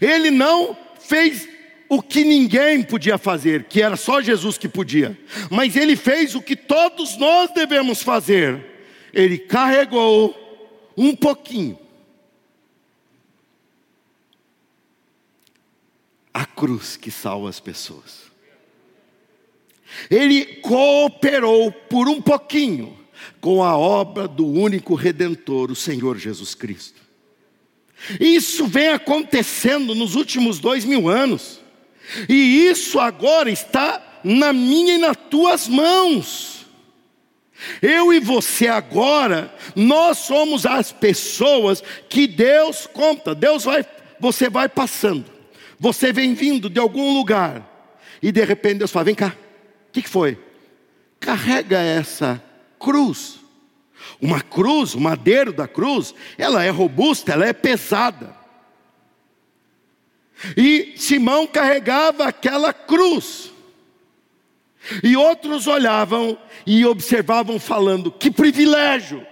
[0.00, 1.48] Ele não fez
[1.88, 5.18] o que ninguém podia fazer, que era só Jesus que podia,
[5.50, 8.64] mas ele fez o que todos nós devemos fazer.
[9.12, 10.36] Ele carregou
[10.96, 11.76] um pouquinho
[16.32, 18.30] a cruz que salva as pessoas.
[20.10, 22.96] Ele cooperou por um pouquinho
[23.40, 27.00] com a obra do único redentor, o Senhor Jesus Cristo.
[28.18, 31.60] Isso vem acontecendo nos últimos dois mil anos,
[32.28, 36.66] e isso agora está na minha e nas tuas mãos.
[37.82, 43.34] Eu e você agora, nós somos as pessoas que Deus conta.
[43.34, 43.84] Deus vai,
[44.18, 45.39] você vai passando.
[45.80, 47.66] Você vem vindo de algum lugar
[48.20, 49.34] e de repente Deus fala: vem cá,
[49.88, 50.38] o que, que foi?
[51.18, 52.40] Carrega essa
[52.78, 53.40] cruz.
[54.20, 58.36] Uma cruz, o madeiro da cruz, ela é robusta, ela é pesada.
[60.54, 63.50] E Simão carregava aquela cruz.
[65.02, 69.26] E outros olhavam e observavam, falando: que privilégio!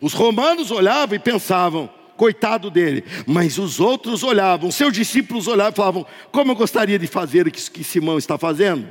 [0.00, 3.04] Os romanos olhavam e pensavam: coitado dele.
[3.26, 7.50] Mas os outros olhavam, seus discípulos olhavam e falavam: Como eu gostaria de fazer o
[7.50, 8.88] que Simão está fazendo?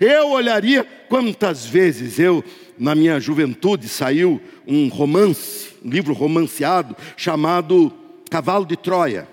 [0.00, 2.44] Eu olharia quantas vezes eu,
[2.78, 7.92] na minha juventude, saiu um romance, um livro romanceado chamado
[8.30, 9.28] Cavalo de Troia,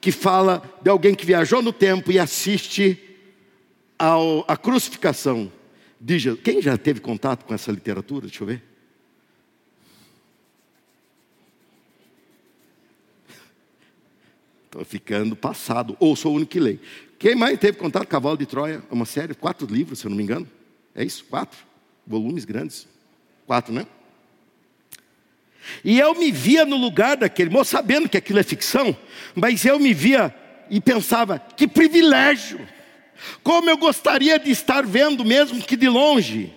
[0.00, 2.98] que fala de alguém que viajou no tempo e assiste
[3.98, 5.50] ao, a crucificação
[6.00, 6.42] de Jesus.
[6.44, 8.26] Quem já teve contato com essa literatura?
[8.26, 8.75] Deixa eu ver.
[14.76, 16.78] Estou ficando passado, ou sou o único que leio.
[17.18, 18.06] Quem mais teve contato?
[18.06, 20.46] Cavalo de Troia, é uma série, quatro livros, se eu não me engano.
[20.94, 21.24] É isso?
[21.24, 21.56] Quatro?
[22.06, 22.86] Volumes grandes.
[23.46, 23.86] Quatro, né?
[25.82, 28.94] E eu me via no lugar daquele moço, sabendo que aquilo é ficção,
[29.34, 30.34] mas eu me via
[30.68, 32.60] e pensava: que privilégio!
[33.42, 36.52] Como eu gostaria de estar vendo, mesmo que de longe,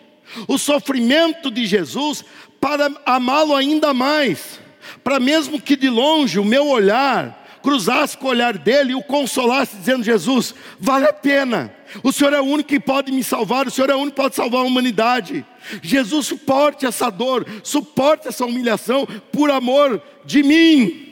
[0.46, 2.26] o sofrimento de Jesus
[2.60, 4.60] para amá-lo ainda mais,
[5.06, 9.04] para mesmo que de longe o meu olhar cruzasse com o olhar dele e o
[9.04, 11.74] consolasse, dizendo: Jesus, vale a pena.
[12.04, 14.22] O Senhor é o único que pode me salvar, o Senhor é o único que
[14.22, 15.45] pode salvar a humanidade.
[15.82, 21.08] Jesus, suporte essa dor, suporte essa humilhação por amor de mim.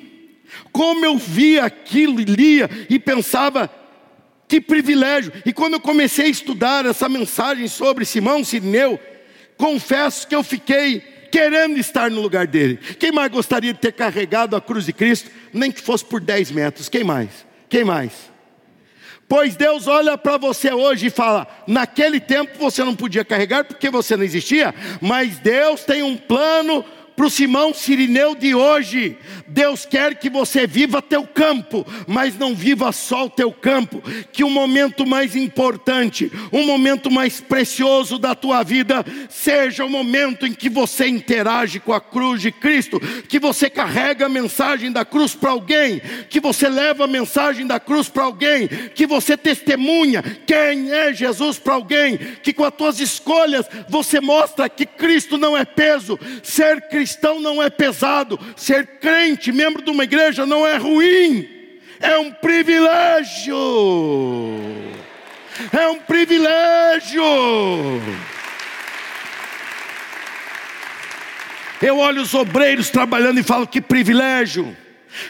[0.71, 3.69] Como eu via aquilo e lia e pensava,
[4.47, 5.33] Que privilégio!
[5.45, 8.99] E quando eu comecei a estudar essa mensagem sobre Simão Sirineu,
[9.57, 12.77] confesso que eu fiquei querendo estar no lugar dele.
[12.97, 16.49] Quem mais gostaria de ter carregado a cruz de Cristo, nem que fosse por 10
[16.49, 16.89] metros?
[16.89, 17.29] Quem mais?
[17.69, 18.11] Quem mais?
[19.29, 23.91] Pois Deus olha para você hoje e fala: naquele tempo você não podia carregar porque
[23.91, 26.83] você não existia, mas Deus tem um plano
[27.17, 29.17] para o Simão Sirineu de hoje.
[29.47, 34.03] Deus quer que você viva teu campo, mas não viva só o teu campo.
[34.31, 40.45] Que o momento mais importante, o momento mais precioso da tua vida, seja o momento
[40.45, 45.03] em que você interage com a cruz de Cristo, que você carrega a mensagem da
[45.03, 45.99] cruz para alguém,
[46.29, 51.57] que você leva a mensagem da cruz para alguém, que você testemunha quem é Jesus
[51.57, 56.87] para alguém, que com as tuas escolhas você mostra que Cristo não é peso, ser
[56.89, 61.47] cristão cristão não é pesado, ser crente, membro de uma igreja, não é ruim,
[62.01, 63.55] é um privilégio.
[65.71, 67.23] É um privilégio.
[71.81, 74.75] Eu olho os obreiros trabalhando e falo que privilégio.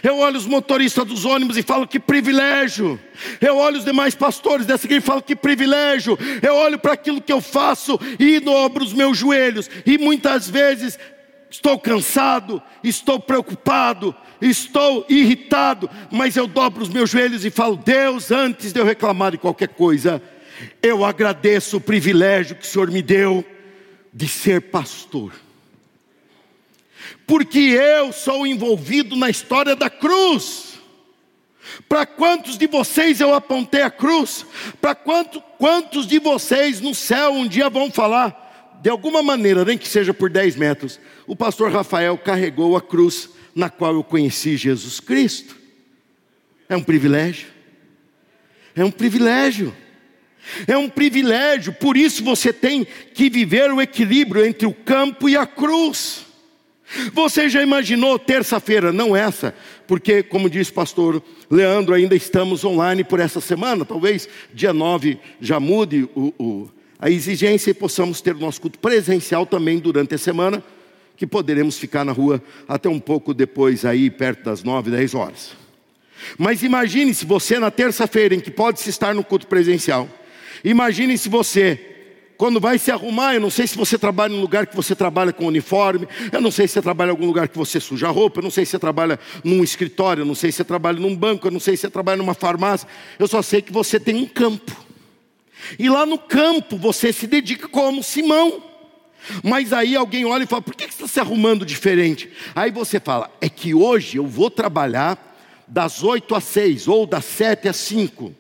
[0.02, 3.00] Eu olho os motoristas dos ônibus e falo que privilégio.
[3.40, 6.18] Eu olho os demais pastores dessa igreja e falo que privilégio.
[6.42, 9.70] Eu olho para aquilo que eu faço e dobro os meus joelhos.
[9.86, 10.98] E muitas vezes
[11.50, 18.32] estou cansado, estou preocupado, estou irritado, mas eu dobro os meus joelhos e falo: Deus,
[18.32, 20.22] antes de eu reclamar de qualquer coisa,
[20.82, 23.46] eu agradeço o privilégio que o Senhor me deu
[24.14, 25.34] de ser pastor.
[27.26, 30.80] Porque eu sou envolvido na história da cruz.
[31.88, 34.46] Para quantos de vocês eu apontei a cruz?
[34.82, 38.47] Para quantos, quantos de vocês no céu um dia vão falar?
[38.82, 43.30] De alguma maneira, nem que seja por 10 metros, o pastor Rafael carregou a cruz
[43.56, 45.56] na qual eu conheci Jesus Cristo.
[46.70, 47.48] É um privilégio.
[48.76, 49.74] É um privilégio.
[50.66, 55.36] É um privilégio, por isso você tem que viver o equilíbrio entre o campo e
[55.36, 56.26] a cruz.
[57.12, 59.54] Você já imaginou terça-feira, não essa,
[59.86, 65.60] porque, como o pastor Leandro, ainda estamos online por essa semana, talvez dia 9 já
[65.60, 70.18] mude o, o a exigência e possamos ter o nosso culto presencial também durante a
[70.18, 70.64] semana,
[71.16, 75.52] que poderemos ficar na rua até um pouco depois, aí perto das nove, dez horas.
[76.38, 80.08] Mas imagine se você na terça-feira, em que pode se estar no culto presencial,
[80.64, 81.80] imagine se você,
[82.38, 84.96] quando vai se arrumar, eu não sei se você trabalha em um lugar que você
[84.96, 88.10] trabalha com uniforme, eu não sei se você trabalha em algum lugar que você suja
[88.10, 91.00] roupa, eu não sei se você trabalha num escritório, eu não sei se você trabalha
[91.00, 92.88] num banco, eu não sei se você trabalha numa farmácia,
[93.20, 94.87] eu só sei que você tem um campo.
[95.78, 98.64] E lá no campo você se dedica como Simão.
[99.44, 102.32] Mas aí alguém olha e fala: por que você está se arrumando diferente?
[102.56, 105.24] Aí você fala: é que hoje eu vou trabalhar
[105.68, 108.34] das oito às seis, ou das sete às cinco,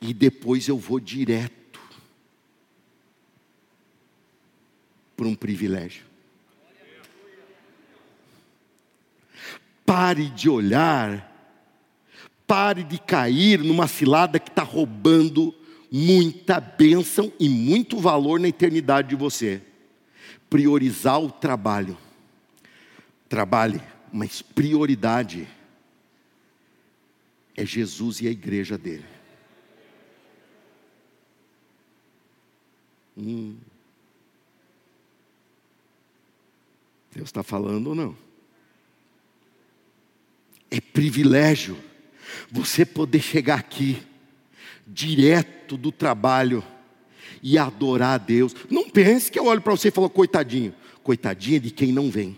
[0.00, 1.78] e depois eu vou direto
[5.14, 6.04] para um privilégio.
[9.84, 11.32] Pare de olhar,
[12.46, 15.54] pare de cair numa cilada que está roubando
[15.96, 19.62] muita bênção e muito valor na eternidade de você.
[20.50, 21.96] Priorizar o trabalho.
[23.30, 23.80] Trabalhe,
[24.12, 25.48] mas prioridade
[27.56, 29.06] é Jesus e a igreja dele.
[33.16, 33.56] Hum.
[37.10, 38.16] Deus está falando ou não?
[40.70, 41.78] É privilégio
[42.50, 44.02] você poder chegar aqui
[44.86, 46.62] direto do trabalho
[47.42, 48.54] e adorar a Deus.
[48.70, 50.74] Não pense que eu olho para você e falo, coitadinho.
[51.02, 52.36] Coitadinha de quem não vem.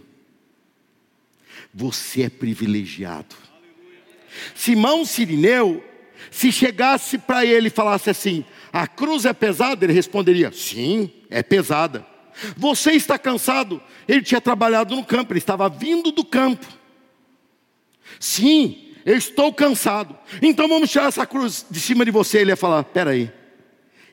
[1.73, 3.37] Você é privilegiado.
[4.55, 5.83] Simão Sirineu,
[6.31, 11.43] se chegasse para ele e falasse assim: a cruz é pesada, ele responderia: sim, é
[11.43, 12.07] pesada.
[12.57, 13.83] Você está cansado?
[14.07, 16.67] Ele tinha trabalhado no campo, ele estava vindo do campo.
[18.21, 20.17] Sim, eu estou cansado.
[20.43, 22.39] Então vamos tirar essa cruz de cima de você.
[22.39, 23.31] Ele ia falar: peraí,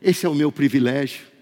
[0.01, 1.34] esse é o meu privilégio.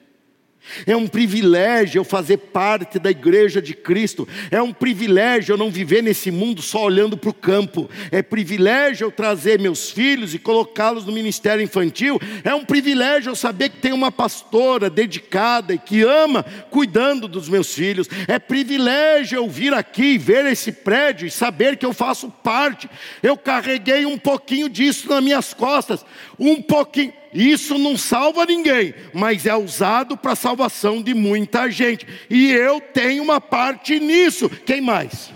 [0.85, 4.27] É um privilégio eu fazer parte da igreja de Cristo.
[4.49, 7.89] É um privilégio eu não viver nesse mundo só olhando para o campo.
[8.11, 12.19] É privilégio eu trazer meus filhos e colocá-los no ministério infantil.
[12.43, 17.49] É um privilégio eu saber que tem uma pastora dedicada e que ama cuidando dos
[17.49, 18.07] meus filhos.
[18.27, 22.89] É privilégio eu vir aqui ver esse prédio e saber que eu faço parte.
[23.21, 26.05] Eu carreguei um pouquinho disso nas minhas costas.
[26.39, 32.07] Um pouquinho isso não salva ninguém, mas é usado para a salvação de muita gente.
[32.29, 34.49] E eu tenho uma parte nisso.
[34.49, 35.31] Quem mais?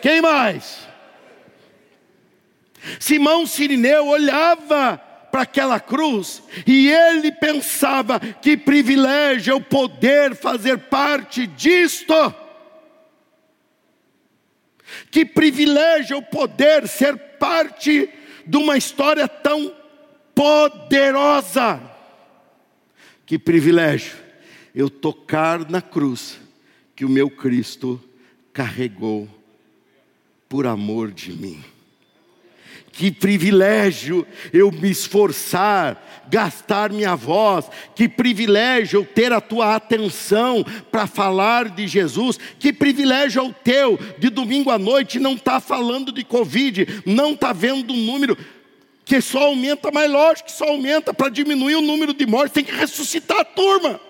[0.00, 0.88] Quem mais?
[2.98, 5.00] Simão Sirineu olhava
[5.30, 12.14] para aquela cruz e ele pensava que privilégio eu poder fazer parte disto.
[15.10, 18.10] Que privilégio eu poder ser parte
[18.46, 19.72] de uma história tão
[20.34, 21.80] poderosa.
[23.26, 24.16] Que privilégio
[24.74, 26.38] eu tocar na cruz
[26.94, 28.02] que o meu Cristo
[28.52, 29.28] carregou
[30.48, 31.64] por amor de mim.
[32.92, 37.64] Que privilégio eu me esforçar, gastar minha voz,
[37.96, 43.52] que privilégio eu ter a tua atenção para falar de Jesus, que privilégio é o
[43.52, 47.94] teu de domingo à noite não estar tá falando de Covid, não estar tá vendo
[47.94, 48.36] um número
[49.04, 52.64] que só aumenta, mas lógico que só aumenta para diminuir o número de mortes, tem
[52.64, 54.00] que ressuscitar a turma.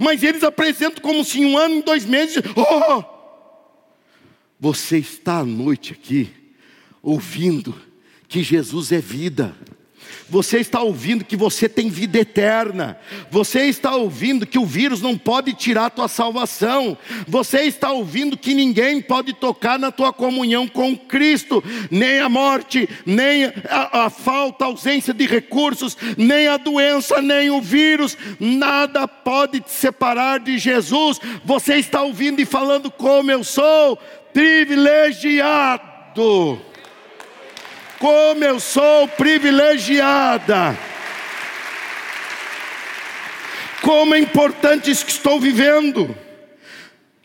[0.00, 3.04] Mas eles apresentam como se em um ano, em dois meses, oh,
[4.58, 6.30] você está à noite aqui,
[7.02, 7.80] ouvindo
[8.26, 9.54] que Jesus é vida.
[10.28, 12.98] Você está ouvindo que você tem vida eterna.
[13.30, 16.98] Você está ouvindo que o vírus não pode tirar a tua salvação.
[17.28, 22.88] Você está ouvindo que ninguém pode tocar na tua comunhão com Cristo, nem a morte,
[23.04, 29.06] nem a, a falta, a ausência de recursos, nem a doença, nem o vírus, nada
[29.06, 31.20] pode te separar de Jesus.
[31.44, 33.96] Você está ouvindo e falando como eu sou
[34.32, 36.60] privilegiado.
[37.98, 40.76] Como eu sou privilegiada.
[43.82, 46.16] Como é importante isso que estou vivendo.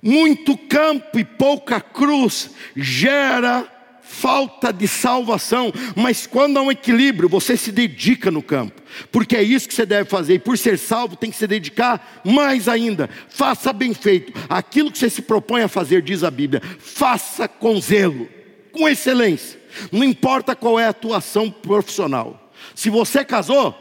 [0.01, 3.67] Muito campo e pouca cruz gera
[4.11, 9.41] falta de salvação, mas quando há um equilíbrio, você se dedica no campo, porque é
[9.41, 13.09] isso que você deve fazer, e por ser salvo, tem que se dedicar mais ainda.
[13.29, 17.79] Faça bem feito, aquilo que você se propõe a fazer, diz a Bíblia, faça com
[17.79, 18.27] zelo,
[18.71, 19.60] com excelência.
[19.91, 22.51] Não importa qual é a atuação profissional.
[22.75, 23.75] Se você casou,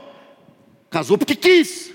[0.90, 1.92] casou porque quis.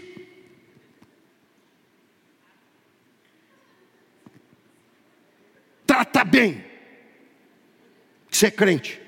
[5.85, 6.63] Trata bem.
[8.29, 8.99] Você é crente.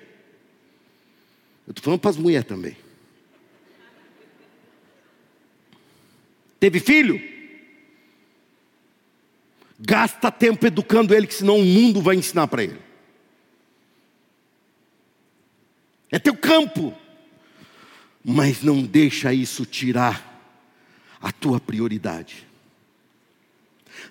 [1.67, 2.77] Eu estou falando para as mulheres também.
[6.59, 7.21] Teve filho?
[9.79, 12.86] Gasta tempo educando ele, que senão o mundo vai ensinar para ele.
[16.11, 16.95] É teu campo,
[18.23, 20.23] mas não deixa isso tirar
[21.21, 22.47] a tua prioridade.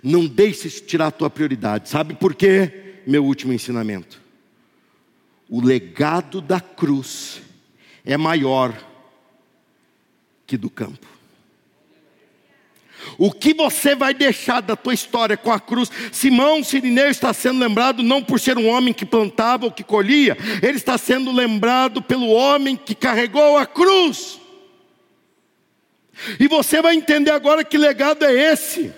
[0.03, 1.89] Não deixe isso tirar a tua prioridade.
[1.89, 3.01] Sabe por quê?
[3.07, 4.21] Meu último ensinamento.
[5.49, 7.41] O legado da cruz
[8.05, 8.77] é maior
[10.47, 11.16] que do campo.
[13.19, 15.91] O que você vai deixar da tua história com a cruz?
[16.13, 20.37] Simão Sirineu está sendo lembrado não por ser um homem que plantava ou que colhia,
[20.63, 24.41] ele está sendo lembrado pelo homem que carregou a cruz.
[26.41, 28.93] E você vai entender agora que legado é esse.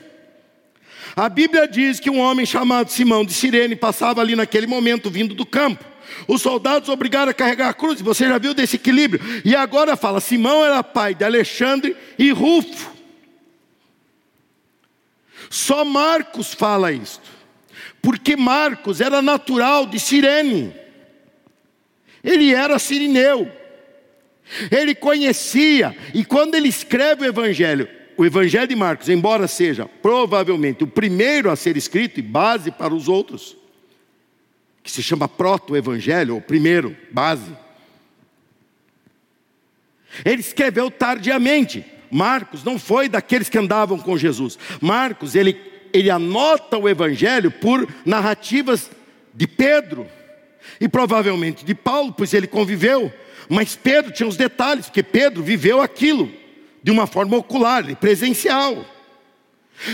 [1.17, 5.35] A Bíblia diz que um homem chamado Simão de Sirene passava ali naquele momento vindo
[5.35, 5.85] do campo.
[6.27, 9.21] Os soldados obrigaram a carregar a cruz, você já viu desse equilíbrio.
[9.45, 12.98] E agora fala: Simão era pai de Alexandre e Rufo.
[15.51, 17.29] Só Marcos fala isto,
[18.03, 20.75] porque Marcos era natural de Cirene,
[22.23, 23.51] ele era sirineu,
[24.71, 30.83] ele conhecia, e quando ele escreve o Evangelho, o Evangelho de Marcos, embora seja provavelmente
[30.83, 33.57] o primeiro a ser escrito e base para os outros,
[34.83, 37.55] que se chama proto-evangelho, ou primeiro, base.
[40.25, 44.59] Ele escreveu tardiamente, Marcos não foi daqueles que andavam com Jesus.
[44.81, 45.61] Marcos, ele,
[45.93, 48.91] ele anota o evangelho por narrativas
[49.35, 50.07] de Pedro
[50.81, 53.13] e provavelmente de Paulo, pois ele conviveu.
[53.49, 56.31] Mas Pedro tinha os detalhes, porque Pedro viveu aquilo
[56.83, 58.85] de uma forma ocular, presencial.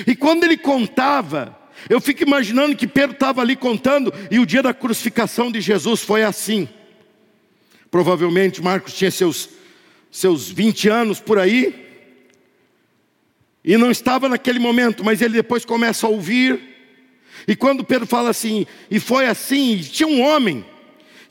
[0.07, 1.57] E quando ele contava,
[1.89, 6.03] eu fico imaginando que Pedro estava ali contando, e o dia da crucificação de Jesus
[6.03, 6.69] foi assim.
[7.91, 9.49] Provavelmente Marcos tinha seus,
[10.11, 11.93] seus 20 anos por aí,
[13.65, 16.61] e não estava naquele momento, mas ele depois começa a ouvir.
[17.49, 20.65] E quando Pedro fala assim, e foi assim, tinha um homem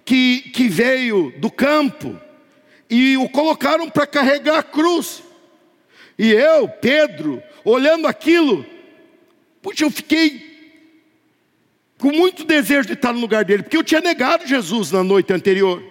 [0.04, 2.20] que, que veio do campo
[2.90, 5.22] e o colocaram para carregar a cruz.
[6.18, 8.66] E eu, Pedro, olhando aquilo,
[9.62, 10.52] puxa, eu fiquei
[12.00, 15.32] com muito desejo de estar no lugar dele, porque eu tinha negado Jesus na noite
[15.32, 15.82] anterior.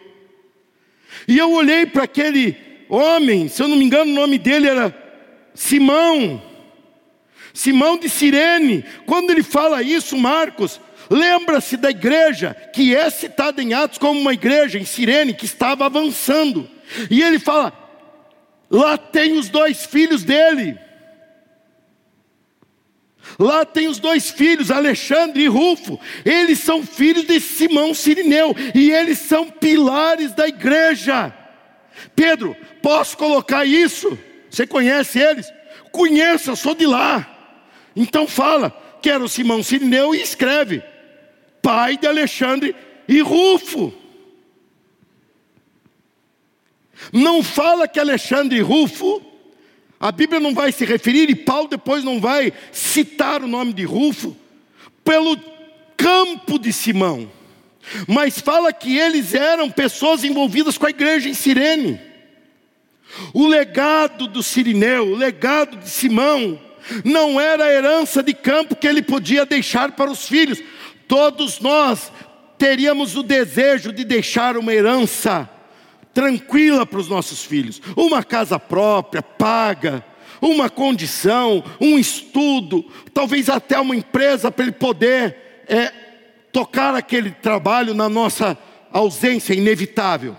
[1.27, 2.57] E eu olhei para aquele
[2.89, 5.02] homem, se eu não me engano, o nome dele era
[5.55, 6.43] Simão,
[7.53, 10.81] Simão de Sirene, quando ele fala isso, Marcos,
[11.11, 15.85] lembra-se da igreja que é citada em Atos como uma igreja em Sirene que estava
[15.87, 16.69] avançando.
[17.11, 17.73] E ele fala:
[18.71, 20.79] lá tem os dois filhos dele.
[23.39, 25.99] Lá tem os dois filhos, Alexandre e Rufo.
[26.25, 31.33] Eles são filhos de Simão Sirineu e eles são pilares da igreja.
[32.17, 34.19] Pedro, posso colocar isso?
[34.53, 35.51] Você conhece eles?
[35.91, 37.27] Conheço, eu sou de lá.
[37.97, 40.83] Então fala, quero Simão Sirineu e escreve:
[41.63, 42.77] pai de Alexandre
[43.09, 43.95] e Rufo.
[47.11, 49.23] Não fala que Alexandre e Rufo
[49.99, 53.85] a Bíblia não vai se referir, e Paulo depois não vai citar o nome de
[53.85, 54.37] Rufo,
[55.05, 55.39] pelo
[55.97, 57.31] campo de Simão,
[58.09, 62.12] mas fala que eles eram pessoas envolvidas com a igreja em Cirene.
[63.33, 66.59] O legado do Sirineu, o legado de Simão,
[67.05, 70.63] não era a herança de campo que ele podia deixar para os filhos.
[71.07, 72.13] Todos nós
[72.59, 75.49] teríamos o desejo de deixar uma herança
[76.15, 80.05] tranquila para os nossos filhos, uma casa própria, paga,
[80.41, 82.85] uma condição, um estudo,
[83.15, 85.93] talvez até uma empresa para ele poder é,
[86.53, 88.59] tocar aquele trabalho na nossa
[88.93, 90.37] ausência inevitável,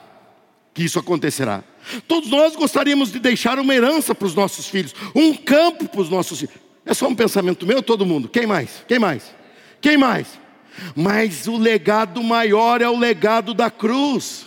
[0.73, 1.63] que isso acontecerá.
[2.07, 6.09] Todos nós gostaríamos de deixar uma herança para os nossos filhos, um campo para os
[6.09, 6.55] nossos filhos.
[6.85, 8.27] É só um pensamento meu, todo mundo.
[8.27, 8.83] Quem mais?
[8.87, 9.33] Quem mais?
[9.79, 10.39] Quem mais?
[10.95, 14.45] Mas o legado maior é o legado da cruz.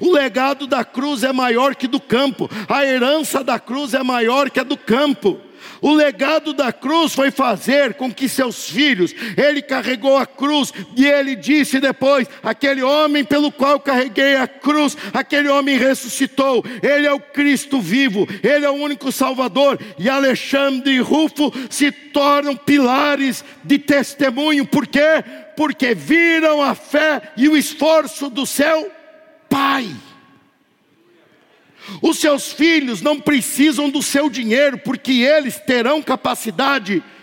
[0.00, 4.50] O legado da cruz é maior que do campo, a herança da cruz é maior
[4.50, 5.38] que a do campo.
[5.80, 11.06] O legado da cruz foi fazer com que seus filhos, ele carregou a cruz e
[11.06, 17.12] ele disse depois: aquele homem pelo qual carreguei a cruz, aquele homem ressuscitou, ele é
[17.12, 19.78] o Cristo vivo, ele é o único Salvador.
[19.98, 25.24] E Alexandre e Rufo se tornam pilares de testemunho, por quê?
[25.56, 28.90] Porque viram a fé e o esforço do céu
[29.48, 29.88] pai.
[32.02, 37.17] Os seus filhos não precisam do seu dinheiro, porque eles terão capacidade de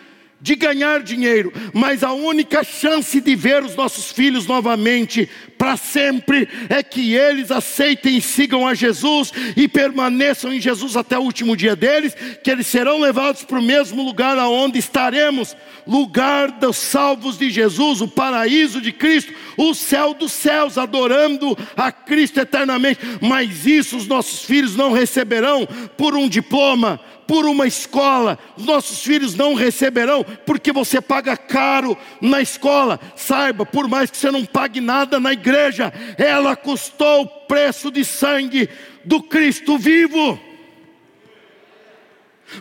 [0.56, 6.84] ganhar dinheiro, mas a única chance de ver os nossos filhos novamente para sempre é
[6.84, 11.76] que eles aceitem e sigam a Jesus e permaneçam em Jesus até o último dia
[11.76, 15.56] deles, que eles serão levados para o mesmo lugar aonde estaremos,
[15.88, 21.92] lugar dos salvos de Jesus, o paraíso de Cristo, o céu dos céus, adorando a
[21.92, 23.00] Cristo eternamente.
[23.22, 25.68] Mas isso os nossos filhos não receberão
[25.98, 28.38] por um diploma, por uma escola.
[28.58, 33.00] Os nossos filhos não receberão porque você paga caro na escola.
[33.16, 38.04] Saiba, por mais que você não pague nada na igreja, ela custou o preço de
[38.04, 38.70] sangue
[39.04, 40.40] do Cristo vivo.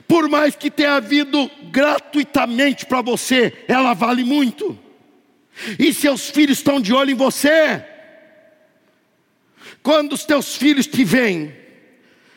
[0.09, 4.79] Por mais que tenha havido gratuitamente para você, ela vale muito.
[5.79, 7.85] E seus filhos estão de olho em você.
[9.83, 11.55] Quando os teus filhos te veem,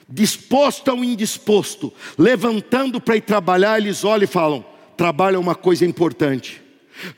[0.09, 5.85] disposto ou indisposto, levantando para ir trabalhar, eles olham e falam: trabalho é uma coisa
[5.85, 6.61] importante.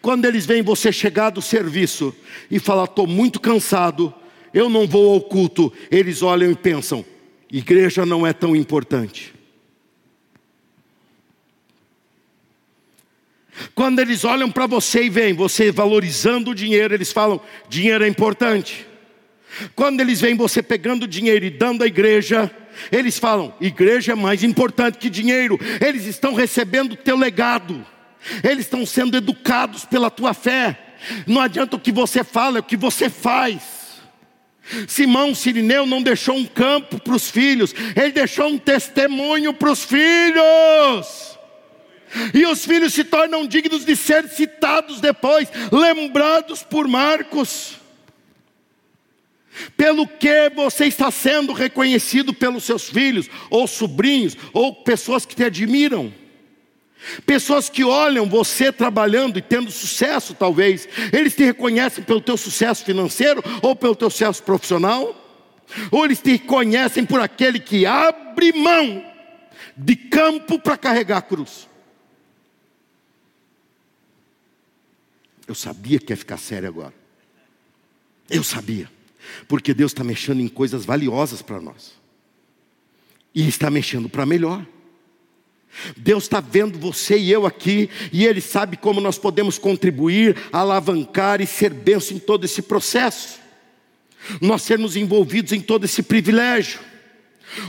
[0.01, 2.15] Quando eles veem você chegar do serviço
[2.49, 4.13] e falar: estou muito cansado,
[4.53, 7.05] eu não vou ao culto, eles olham e pensam:
[7.51, 9.33] igreja não é tão importante.
[13.75, 18.07] Quando eles olham para você e veem você valorizando o dinheiro, eles falam: dinheiro é
[18.07, 18.87] importante.
[19.75, 22.51] Quando eles veem você pegando dinheiro e dando à igreja,
[22.91, 25.59] eles falam: igreja é mais importante que dinheiro.
[25.85, 27.85] Eles estão recebendo o teu legado.
[28.43, 30.77] Eles estão sendo educados pela tua fé.
[31.25, 33.79] Não adianta o que você fala, é o que você faz.
[34.87, 39.83] Simão Sirineu não deixou um campo para os filhos, ele deixou um testemunho para os
[39.83, 41.37] filhos.
[42.33, 47.78] E os filhos se tornam dignos de ser citados depois, lembrados por Marcos.
[49.75, 55.43] Pelo que você está sendo reconhecido pelos seus filhos, ou sobrinhos, ou pessoas que te
[55.43, 56.13] admiram.
[57.25, 62.83] Pessoas que olham você trabalhando e tendo sucesso, talvez, eles te reconhecem pelo teu sucesso
[62.83, 65.15] financeiro ou pelo teu sucesso profissional,
[65.91, 69.03] ou eles te reconhecem por aquele que abre mão
[69.77, 71.69] de campo para carregar a cruz.
[75.47, 76.93] Eu sabia que ia ficar sério agora.
[78.29, 78.89] Eu sabia.
[79.47, 81.93] Porque Deus está mexendo em coisas valiosas para nós.
[83.33, 84.65] E está mexendo para melhor.
[85.95, 91.41] Deus está vendo você e eu aqui, e Ele sabe como nós podemos contribuir, alavancar
[91.41, 93.39] e ser benção em todo esse processo.
[94.41, 96.79] Nós sermos envolvidos em todo esse privilégio.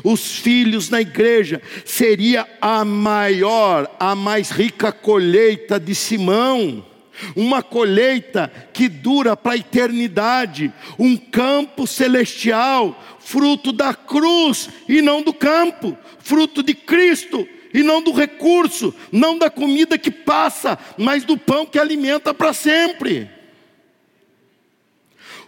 [0.03, 6.90] Os filhos na igreja seria a maior, a mais rica colheita de Simão
[7.37, 15.23] uma colheita que dura para a eternidade, um campo celestial, fruto da cruz e não
[15.23, 21.25] do campo, fruto de Cristo e não do recurso, não da comida que passa, mas
[21.25, 23.31] do pão que alimenta para sempre.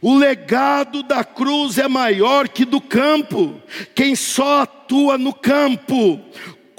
[0.00, 3.62] O legado da cruz é maior que do campo.
[3.94, 6.20] Quem só atua no campo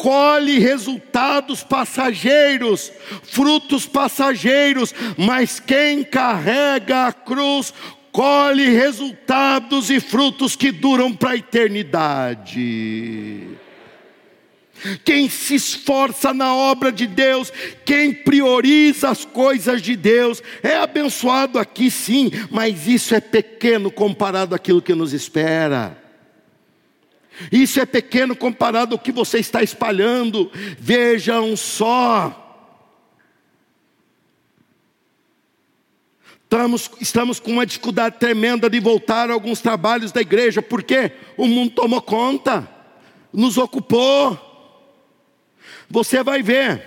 [0.03, 2.91] colhe resultados passageiros,
[3.23, 7.73] frutos passageiros, mas quem carrega a cruz
[8.11, 13.47] colhe resultados e frutos que duram para a eternidade.
[15.05, 17.53] Quem se esforça na obra de Deus,
[17.85, 24.53] quem prioriza as coisas de Deus, é abençoado aqui sim, mas isso é pequeno comparado
[24.53, 26.02] àquilo que nos espera.
[27.51, 30.51] Isso é pequeno comparado ao que você está espalhando.
[30.77, 32.39] Vejam só.
[36.43, 41.47] Estamos, estamos com uma dificuldade tremenda de voltar a alguns trabalhos da igreja, porque o
[41.47, 42.69] mundo tomou conta,
[43.33, 44.39] nos ocupou.
[45.89, 46.83] Você vai ver,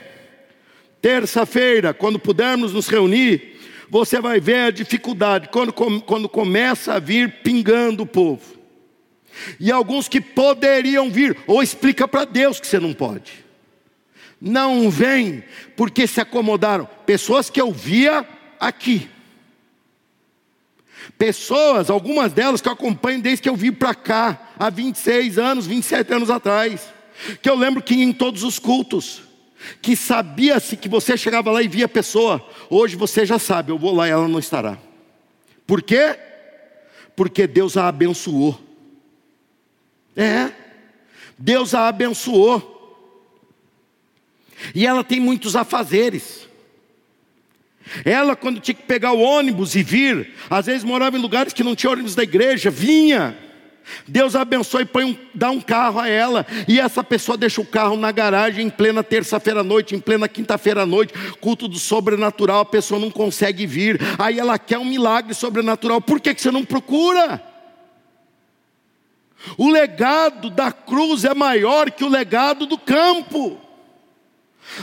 [1.02, 3.58] terça-feira, quando pudermos nos reunir,
[3.90, 8.55] você vai ver a dificuldade, quando, quando começa a vir pingando o povo.
[9.58, 13.44] E alguns que poderiam vir, ou explica para Deus que você não pode.
[14.40, 15.42] Não vem
[15.76, 16.88] porque se acomodaram.
[17.06, 18.26] Pessoas que eu via
[18.60, 19.08] aqui.
[21.16, 25.66] Pessoas, algumas delas que eu acompanho desde que eu vim para cá, há 26 anos,
[25.66, 26.92] 27 anos atrás.
[27.40, 29.22] Que eu lembro que em todos os cultos,
[29.80, 33.78] que sabia-se que você chegava lá e via a pessoa, hoje você já sabe, eu
[33.78, 34.78] vou lá e ela não estará.
[35.66, 36.18] Por quê?
[37.14, 38.65] Porque Deus a abençoou.
[40.16, 40.50] É.
[41.38, 42.74] Deus a abençoou.
[44.74, 46.46] E ela tem muitos afazeres.
[48.04, 51.62] Ela, quando tinha que pegar o ônibus e vir, às vezes morava em lugares que
[51.62, 53.36] não tinha ônibus da igreja, vinha.
[54.08, 57.66] Deus abençoe e põe um, dá um carro a ela, e essa pessoa deixa o
[57.66, 61.78] carro na garagem em plena terça-feira à noite, em plena quinta-feira à noite, culto do
[61.78, 66.42] sobrenatural, a pessoa não consegue vir, aí ela quer um milagre sobrenatural, por que, que
[66.42, 67.40] você não procura?
[69.56, 73.60] O legado da cruz é maior que o legado do campo.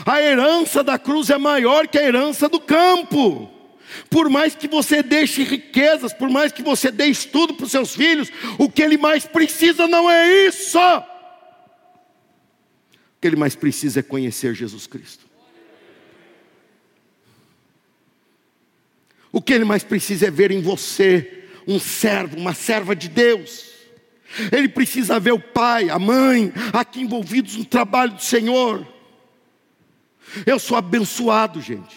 [0.06, 3.52] A herança da cruz é maior que a herança do campo.
[4.10, 7.94] Por mais que você deixe riquezas, por mais que você dê estudo para os seus
[7.96, 10.80] filhos, o que ele mais precisa não é isso.
[10.80, 11.04] O
[13.22, 15.26] que ele mais precisa é conhecer Jesus Cristo.
[19.32, 23.73] O que ele mais precisa é ver em você um servo, uma serva de Deus.
[24.52, 28.88] Ele precisa ver o pai, a mãe, aqui envolvidos no trabalho do Senhor.
[30.46, 31.96] Eu sou abençoado, gente.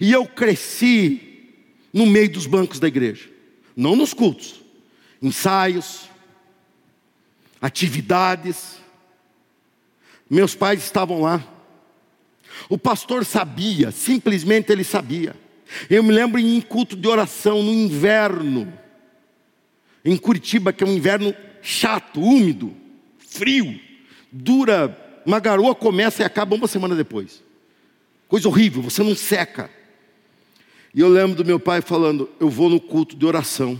[0.00, 1.54] E eu cresci
[1.92, 3.28] no meio dos bancos da igreja,
[3.76, 4.60] não nos cultos,
[5.22, 6.08] ensaios,
[7.60, 8.76] atividades.
[10.28, 11.44] Meus pais estavam lá.
[12.68, 15.36] O pastor sabia, simplesmente ele sabia.
[15.88, 18.85] Eu me lembro em culto de oração no inverno
[20.06, 22.72] em Curitiba, que é um inverno chato, úmido,
[23.18, 23.78] frio,
[24.30, 27.42] dura, uma garoa começa e acaba uma semana depois.
[28.28, 29.68] Coisa horrível, você não seca.
[30.94, 33.78] E eu lembro do meu pai falando: Eu vou no culto de oração.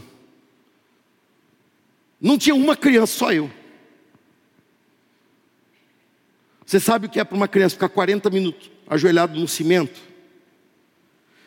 [2.20, 3.51] Não tinha uma criança, só eu.
[6.64, 10.01] Você sabe o que é para uma criança ficar 40 minutos ajoelhado no cimento,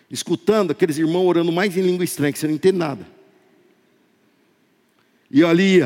[0.10, 3.19] escutando aqueles irmãos orando mais em língua estranha, que você não entende nada.
[5.32, 5.82] E eu ali.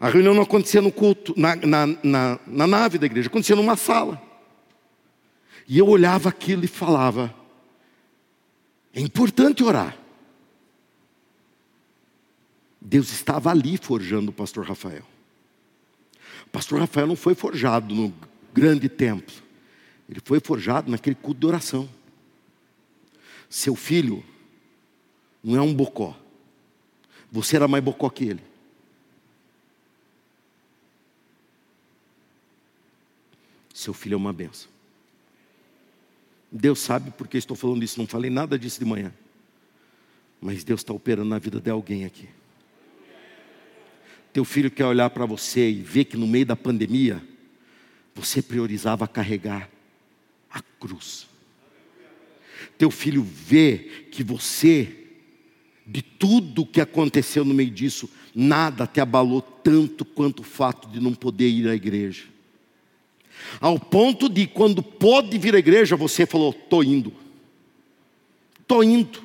[0.00, 3.76] A reunião não acontecia no culto, na, na, na, na nave da igreja, acontecia numa
[3.76, 4.22] sala.
[5.66, 7.34] E eu olhava aquilo e falava:
[8.94, 9.96] é importante orar.
[12.80, 15.04] Deus estava ali forjando o pastor Rafael.
[16.46, 18.14] O pastor Rafael não foi forjado no
[18.54, 19.34] grande templo,
[20.08, 21.88] ele foi forjado naquele culto de oração.
[23.50, 24.24] Seu filho
[25.42, 26.18] não é um bocó,
[27.30, 28.42] você era mais bocó que ele.
[33.72, 34.68] Seu filho é uma benção.
[36.50, 39.12] Deus sabe porque estou falando isso, não falei nada disso de manhã.
[40.40, 42.28] Mas Deus está operando na vida de alguém aqui.
[44.32, 47.22] Teu filho quer olhar para você e ver que no meio da pandemia,
[48.14, 49.70] você priorizava carregar
[50.50, 51.28] a cruz.
[52.76, 54.97] Teu filho vê que você
[55.88, 61.00] de tudo que aconteceu no meio disso, nada te abalou tanto quanto o fato de
[61.00, 62.24] não poder ir à igreja.
[63.58, 67.12] Ao ponto de quando pôde vir à igreja, você falou: estou indo.
[68.60, 69.22] Estou indo.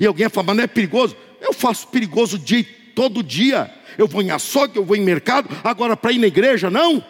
[0.00, 1.16] E alguém fala, mas não é perigoso?
[1.40, 3.72] Eu faço perigoso dia, todo dia.
[3.96, 5.48] Eu vou em açougue, eu vou em mercado.
[5.62, 7.04] Agora, para ir na igreja, não.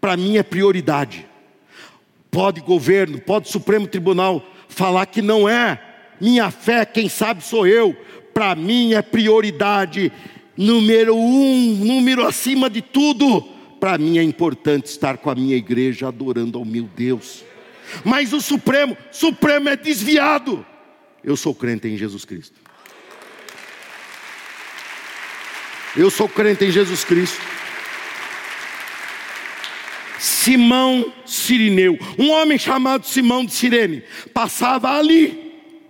[0.00, 1.26] Para mim é prioridade.
[2.30, 5.85] Pode governo, pode Supremo Tribunal falar que não é.
[6.20, 7.94] Minha fé, quem sabe sou eu.
[8.32, 10.12] Para mim é prioridade.
[10.56, 13.42] Número um, número acima de tudo.
[13.80, 17.44] Para mim é importante estar com a minha igreja adorando ao meu Deus.
[18.04, 20.64] Mas o Supremo, Supremo é desviado.
[21.22, 22.58] Eu sou crente em Jesus Cristo.
[25.96, 27.40] Eu sou crente em Jesus Cristo.
[30.18, 34.02] Simão Sirineu, um homem chamado Simão de Sirene,
[34.32, 35.45] passava ali,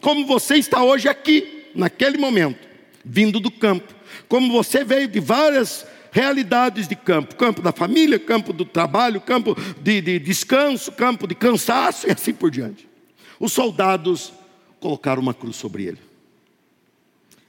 [0.07, 2.69] como você está hoje aqui, naquele momento,
[3.05, 3.93] vindo do campo,
[4.29, 9.57] como você veio de várias realidades de campo: campo da família, campo do trabalho, campo
[9.83, 12.89] de, de descanso, campo de cansaço e assim por diante.
[13.41, 14.33] Os soldados
[14.79, 15.99] colocaram uma cruz sobre ele.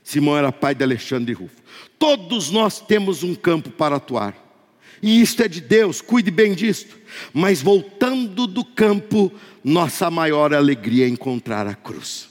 [0.03, 1.61] Simão era pai de Alexandre e Rufo.
[1.99, 4.35] Todos nós temos um campo para atuar.
[4.99, 6.97] E isto é de Deus, cuide bem disto.
[7.31, 9.31] Mas voltando do campo,
[9.63, 12.26] nossa maior alegria é encontrar a cruz.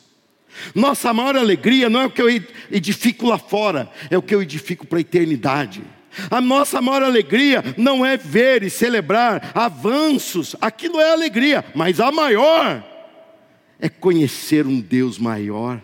[0.75, 2.29] Nossa maior alegria não é o que eu
[2.71, 5.83] edifico lá fora, é o que eu edifico para a eternidade.
[6.31, 12.11] A nossa maior alegria não é ver e celebrar avanços, aquilo é alegria, mas a
[12.11, 12.83] maior
[13.79, 15.81] é conhecer um Deus maior,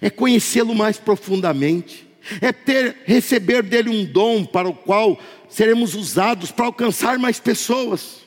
[0.00, 2.08] é conhecê-lo mais profundamente,
[2.40, 8.24] é ter receber dele um dom para o qual seremos usados para alcançar mais pessoas.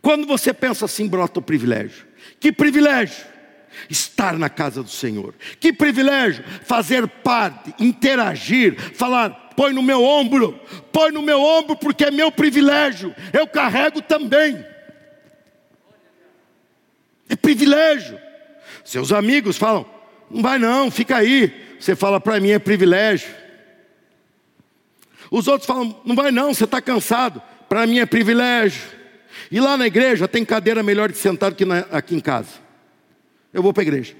[0.00, 2.07] Quando você pensa assim, brota o privilégio.
[2.40, 3.26] Que privilégio!
[3.88, 5.34] Estar na casa do Senhor.
[5.60, 6.44] Que privilégio!
[6.64, 10.58] Fazer parte, interagir, falar, põe no meu ombro,
[10.92, 14.64] põe no meu ombro, porque é meu privilégio, eu carrego também.
[17.28, 18.18] É privilégio.
[18.84, 19.84] Seus amigos falam,
[20.30, 21.76] não vai não, fica aí.
[21.78, 23.28] Você fala para mim, é privilégio.
[25.30, 27.42] Os outros falam, não vai não, você está cansado.
[27.68, 28.97] Para mim é privilégio.
[29.50, 32.50] E lá na igreja tem cadeira melhor de sentar que na, aqui em casa.
[33.52, 34.14] Eu vou para a igreja.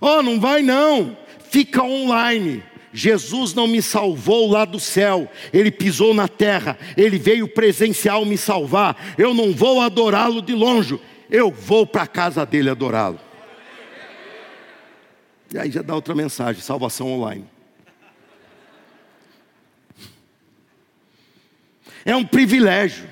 [0.00, 1.16] Oh, não vai não,
[1.50, 2.62] fica online.
[2.92, 8.36] Jesus não me salvou lá do céu, ele pisou na terra, ele veio presencial me
[8.36, 9.14] salvar.
[9.18, 10.98] Eu não vou adorá-lo de longe,
[11.30, 13.20] eu vou para a casa dele adorá-lo.
[15.52, 17.46] E aí já dá outra mensagem: salvação online.
[22.08, 23.06] É um privilégio.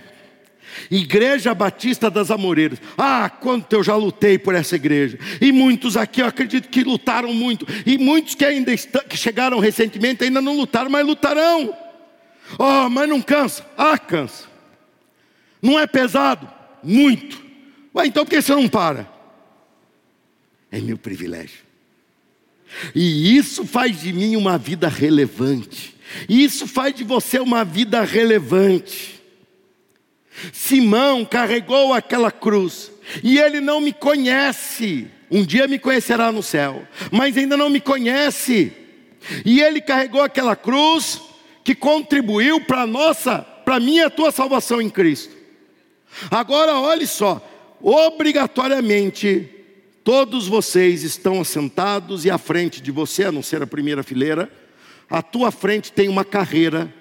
[0.91, 2.81] Igreja Batista das Amoreiras.
[2.97, 5.19] Ah, quanto eu já lutei por essa igreja.
[5.39, 7.67] E muitos aqui eu acredito que lutaram muito.
[7.85, 11.77] E muitos que ainda que chegaram recentemente ainda não lutaram, mas lutarão.
[12.59, 13.67] Oh, mas não cansa.
[13.77, 14.47] Ah, cansa.
[15.61, 16.49] Não é pesado?
[16.83, 17.45] Muito.
[17.95, 19.07] Ué, então por que você não para?
[20.73, 21.67] É meu privilégio.
[22.95, 25.96] E isso faz de mim uma vida relevante.
[26.29, 29.23] Isso faz de você uma vida relevante.
[30.53, 32.93] Simão carregou aquela cruz
[33.23, 35.09] e ele não me conhece.
[35.31, 38.73] Um dia me conhecerá no céu, mas ainda não me conhece.
[39.45, 41.21] E ele carregou aquela cruz
[41.65, 45.35] que contribuiu para nossa, para minha e a tua salvação em Cristo.
[46.31, 47.45] Agora olhe só,
[47.81, 49.51] obrigatoriamente
[50.05, 54.49] todos vocês estão assentados e à frente de você, a não ser a primeira fileira,
[55.09, 56.93] à tua frente tem uma carreira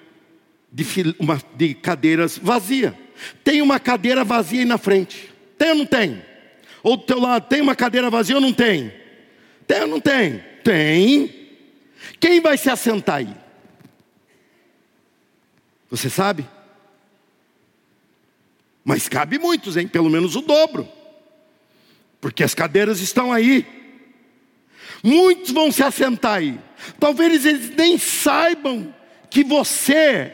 [0.72, 0.84] de,
[1.18, 2.96] uma, de cadeiras vazia.
[3.42, 5.32] Tem uma cadeira vazia aí na frente.
[5.56, 6.22] Tem ou não tem?
[6.82, 8.92] Ou do teu lado, tem uma cadeira vazia ou não tem?
[9.66, 10.38] Tem ou não tem?
[10.62, 11.48] Tem.
[12.20, 13.34] Quem vai se assentar aí?
[15.90, 16.46] Você sabe?
[18.84, 19.88] Mas cabe muitos, hein?
[19.88, 20.88] Pelo menos o dobro.
[22.20, 23.66] Porque as cadeiras estão aí.
[25.02, 26.58] Muitos vão se assentar aí.
[26.98, 28.94] Talvez eles nem saibam
[29.30, 30.32] que você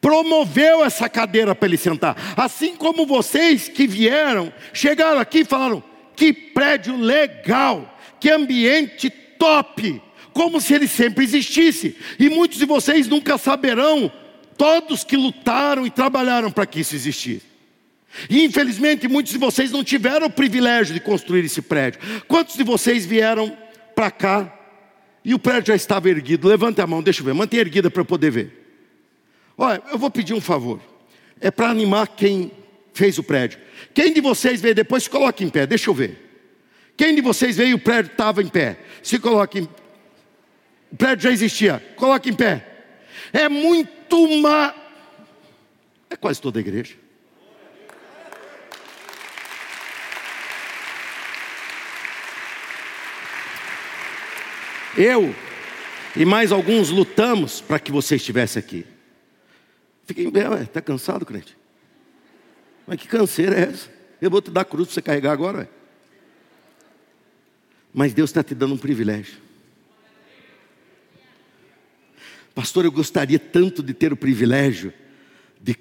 [0.00, 2.16] promoveu essa cadeira para ele sentar.
[2.36, 5.82] Assim como vocês que vieram, chegaram aqui e falaram:
[6.16, 10.00] que prédio legal, que ambiente top,
[10.32, 11.96] como se ele sempre existisse.
[12.18, 14.10] E muitos de vocês nunca saberão,
[14.56, 17.50] todos que lutaram e trabalharam para que isso existisse.
[18.28, 22.00] E infelizmente muitos de vocês não tiveram o privilégio de construir esse prédio.
[22.26, 23.56] Quantos de vocês vieram
[24.00, 24.58] para cá
[25.22, 26.48] e o prédio já estava erguido?
[26.48, 28.82] Levante a mão, deixa eu ver, mantenha erguida para eu poder ver.
[29.58, 30.80] Olha, eu vou pedir um favor.
[31.38, 32.50] É para animar quem
[32.94, 33.58] fez o prédio.
[33.92, 36.16] Quem de vocês veio depois, se coloque em pé, deixa eu ver.
[36.96, 38.78] Quem de vocês veio e o prédio estava em pé?
[39.02, 39.68] Se coloque em
[40.90, 42.66] O prédio já existia, coloque em pé.
[43.34, 44.74] É muito uma.
[46.08, 46.94] É quase toda a igreja.
[54.96, 55.34] Eu
[56.16, 58.86] e mais alguns lutamos para que você estivesse aqui.
[60.04, 61.56] Fiquem bem, está cansado, crente?
[62.86, 63.88] Mas que canseira é essa?
[64.20, 65.58] Eu vou te dar cruz para você carregar agora.
[65.58, 65.68] Ué.
[67.92, 69.38] Mas Deus está te dando um privilégio.
[72.54, 74.92] Pastor, eu gostaria tanto de ter o privilégio
[75.60, 75.76] de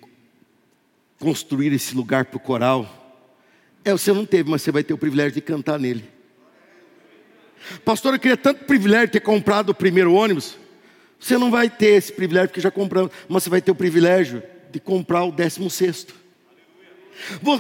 [1.20, 2.96] construir esse lugar para o coral.
[3.84, 6.19] É, você não teve, mas você vai ter o privilégio de cantar nele.
[7.84, 10.58] Pastor, eu queria tanto privilégio de ter comprado o primeiro ônibus.
[11.20, 14.42] Você não vai ter esse privilégio porque já compramos, mas você vai ter o privilégio
[14.72, 16.14] de comprar o décimo sexto.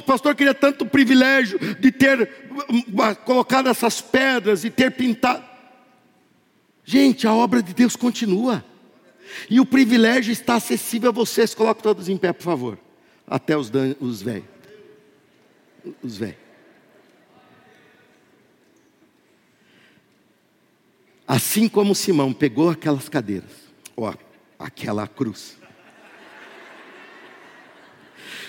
[0.05, 2.29] Pastor, eu queria tanto privilégio de ter
[2.69, 5.43] hum, hum, colocado essas pedras e ter pintado.
[6.85, 8.63] Gente, a obra de Deus continua.
[9.49, 11.53] E o privilégio está acessível a vocês.
[11.53, 12.79] Coloque todos em pé, por favor.
[13.27, 14.45] Até os, os velhos.
[16.01, 16.48] Os velhos.
[21.29, 23.51] Assim como Simão pegou aquelas cadeiras,
[23.95, 24.15] ó,
[24.57, 25.59] aquela cruz,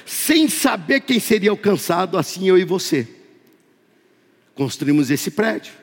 [0.06, 3.06] sem saber quem seria alcançado, assim eu e você.
[4.54, 5.74] Construímos esse prédio,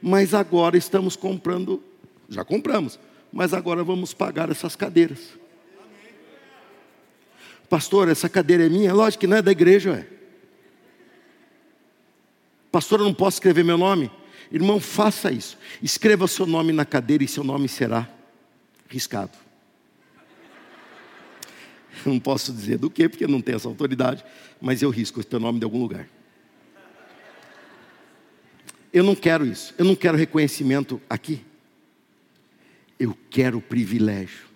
[0.00, 1.82] mas agora estamos comprando,
[2.28, 3.00] já compramos,
[3.32, 5.30] mas agora vamos pagar essas cadeiras.
[7.68, 8.94] Pastor, essa cadeira é minha?
[8.94, 10.06] Lógico que não é da igreja, é.
[12.70, 14.08] Pastor, eu não posso escrever meu nome?
[14.52, 15.56] Irmão, faça isso.
[15.82, 18.08] Escreva seu nome na cadeira e seu nome será
[18.86, 19.32] riscado.
[22.04, 24.22] Não posso dizer do que, porque não tenho essa autoridade,
[24.60, 26.06] mas eu risco o teu nome de algum lugar.
[28.92, 29.74] Eu não quero isso.
[29.78, 31.40] Eu não quero reconhecimento aqui.
[32.98, 34.52] Eu quero privilégio.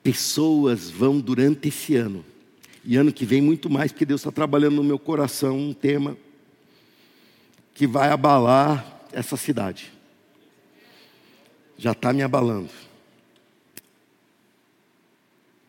[0.00, 2.24] Pessoas vão durante esse ano,
[2.84, 6.16] e ano que vem muito mais, porque Deus está trabalhando no meu coração um tema
[7.76, 9.92] que vai abalar essa cidade.
[11.76, 12.70] Já está me abalando.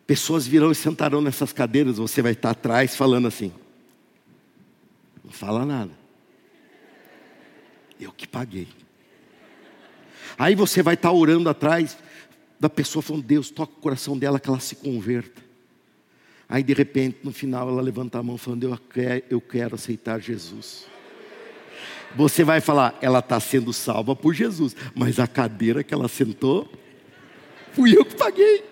[0.08, 3.52] Pessoas virão e sentarão nessas cadeiras, você vai estar atrás falando assim.
[5.22, 5.92] Não fala nada.
[8.00, 8.70] Eu que paguei.
[10.38, 11.98] Aí você vai estar orando atrás
[12.58, 15.42] da pessoa falando, Deus, toca o coração dela que ela se converta.
[16.48, 20.22] Aí de repente, no final, ela levanta a mão falando, eu quero, eu quero aceitar
[20.22, 20.88] Jesus.
[22.16, 26.72] Você vai falar, ela está sendo salva por Jesus, mas a cadeira que ela sentou,
[27.74, 28.64] fui eu que paguei.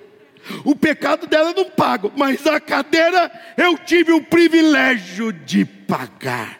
[0.63, 6.59] O pecado dela eu não pago, mas a cadeira eu tive o privilégio de pagar.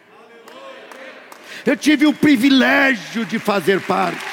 [1.66, 4.24] Eu tive o privilégio de fazer parte.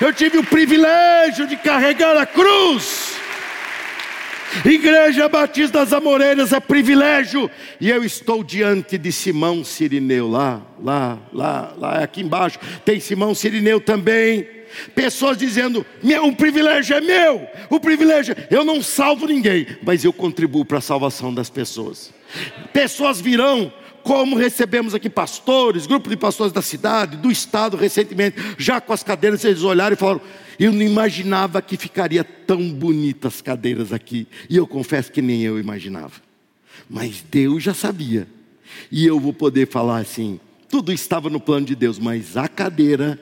[0.00, 3.14] Eu tive o privilégio de carregar a cruz.
[4.64, 7.50] Igreja Batista das Amoreiras é privilégio,
[7.80, 13.34] e eu estou diante de Simão Sirineu, lá, lá, lá, lá, aqui embaixo, tem Simão
[13.34, 14.46] Sirineu também.
[14.94, 15.86] Pessoas dizendo:
[16.22, 20.82] o privilégio é meu, o privilégio, eu não salvo ninguém, mas eu contribuo para a
[20.82, 22.12] salvação das pessoas.
[22.72, 23.72] Pessoas virão
[24.04, 29.02] como recebemos aqui pastores, grupo de pastores da cidade, do estado recentemente, já com as
[29.02, 30.20] cadeiras, eles olharam e falaram:
[30.60, 34.28] Eu não imaginava que ficaria tão bonitas as cadeiras aqui.
[34.48, 36.12] E eu confesso que nem eu imaginava.
[36.88, 38.28] Mas Deus já sabia.
[38.92, 40.38] E eu vou poder falar assim:
[40.68, 43.18] tudo estava no plano de Deus, mas a cadeira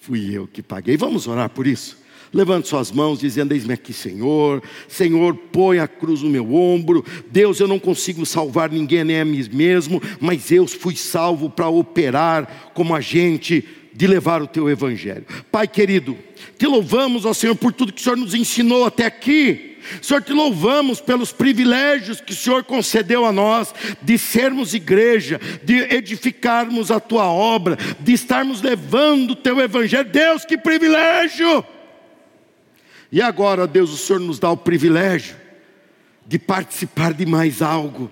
[0.00, 0.96] fui eu que paguei.
[0.96, 2.01] Vamos orar por isso?
[2.32, 4.62] Levante suas mãos, dizendo: Eis-me aqui, Senhor.
[4.88, 7.04] Senhor, põe a cruz no meu ombro.
[7.30, 11.68] Deus, eu não consigo salvar ninguém, nem a mim mesmo, mas eu fui salvo para
[11.68, 15.26] operar como agente de levar o teu evangelho.
[15.50, 16.16] Pai querido,
[16.56, 19.76] te louvamos, ó Senhor, por tudo que o Senhor nos ensinou até aqui.
[20.00, 25.74] Senhor, te louvamos pelos privilégios que o Senhor concedeu a nós de sermos igreja, de
[25.94, 30.08] edificarmos a tua obra, de estarmos levando o teu evangelho.
[30.08, 31.64] Deus, que privilégio!
[33.12, 35.36] E agora, Deus, o Senhor nos dá o privilégio
[36.26, 38.10] de participar de mais algo.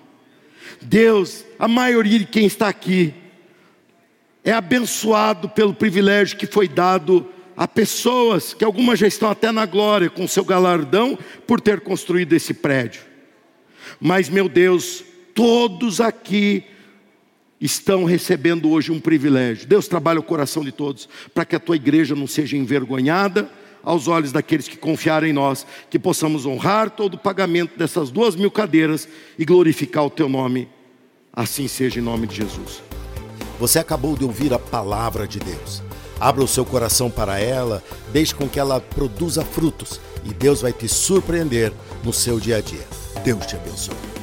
[0.79, 3.11] Deus, a maioria de quem está aqui
[4.43, 7.27] é abençoado pelo privilégio que foi dado
[7.57, 12.33] a pessoas que algumas já estão até na glória com seu galardão por ter construído
[12.33, 13.01] esse prédio.
[13.99, 16.63] Mas, meu Deus, todos aqui
[17.59, 19.67] estão recebendo hoje um privilégio.
[19.67, 23.49] Deus trabalha o coração de todos para que a tua igreja não seja envergonhada
[23.83, 28.35] aos olhos daqueles que confiaram em nós, que possamos honrar todo o pagamento dessas duas
[28.35, 29.07] mil cadeiras
[29.37, 30.67] e glorificar o teu nome.
[31.33, 32.83] Assim seja em nome de Jesus.
[33.59, 35.81] Você acabou de ouvir a palavra de Deus.
[36.19, 40.71] Abra o seu coração para ela, deixe com que ela produza frutos e Deus vai
[40.71, 41.73] te surpreender
[42.03, 42.85] no seu dia a dia.
[43.23, 44.20] Deus te abençoe.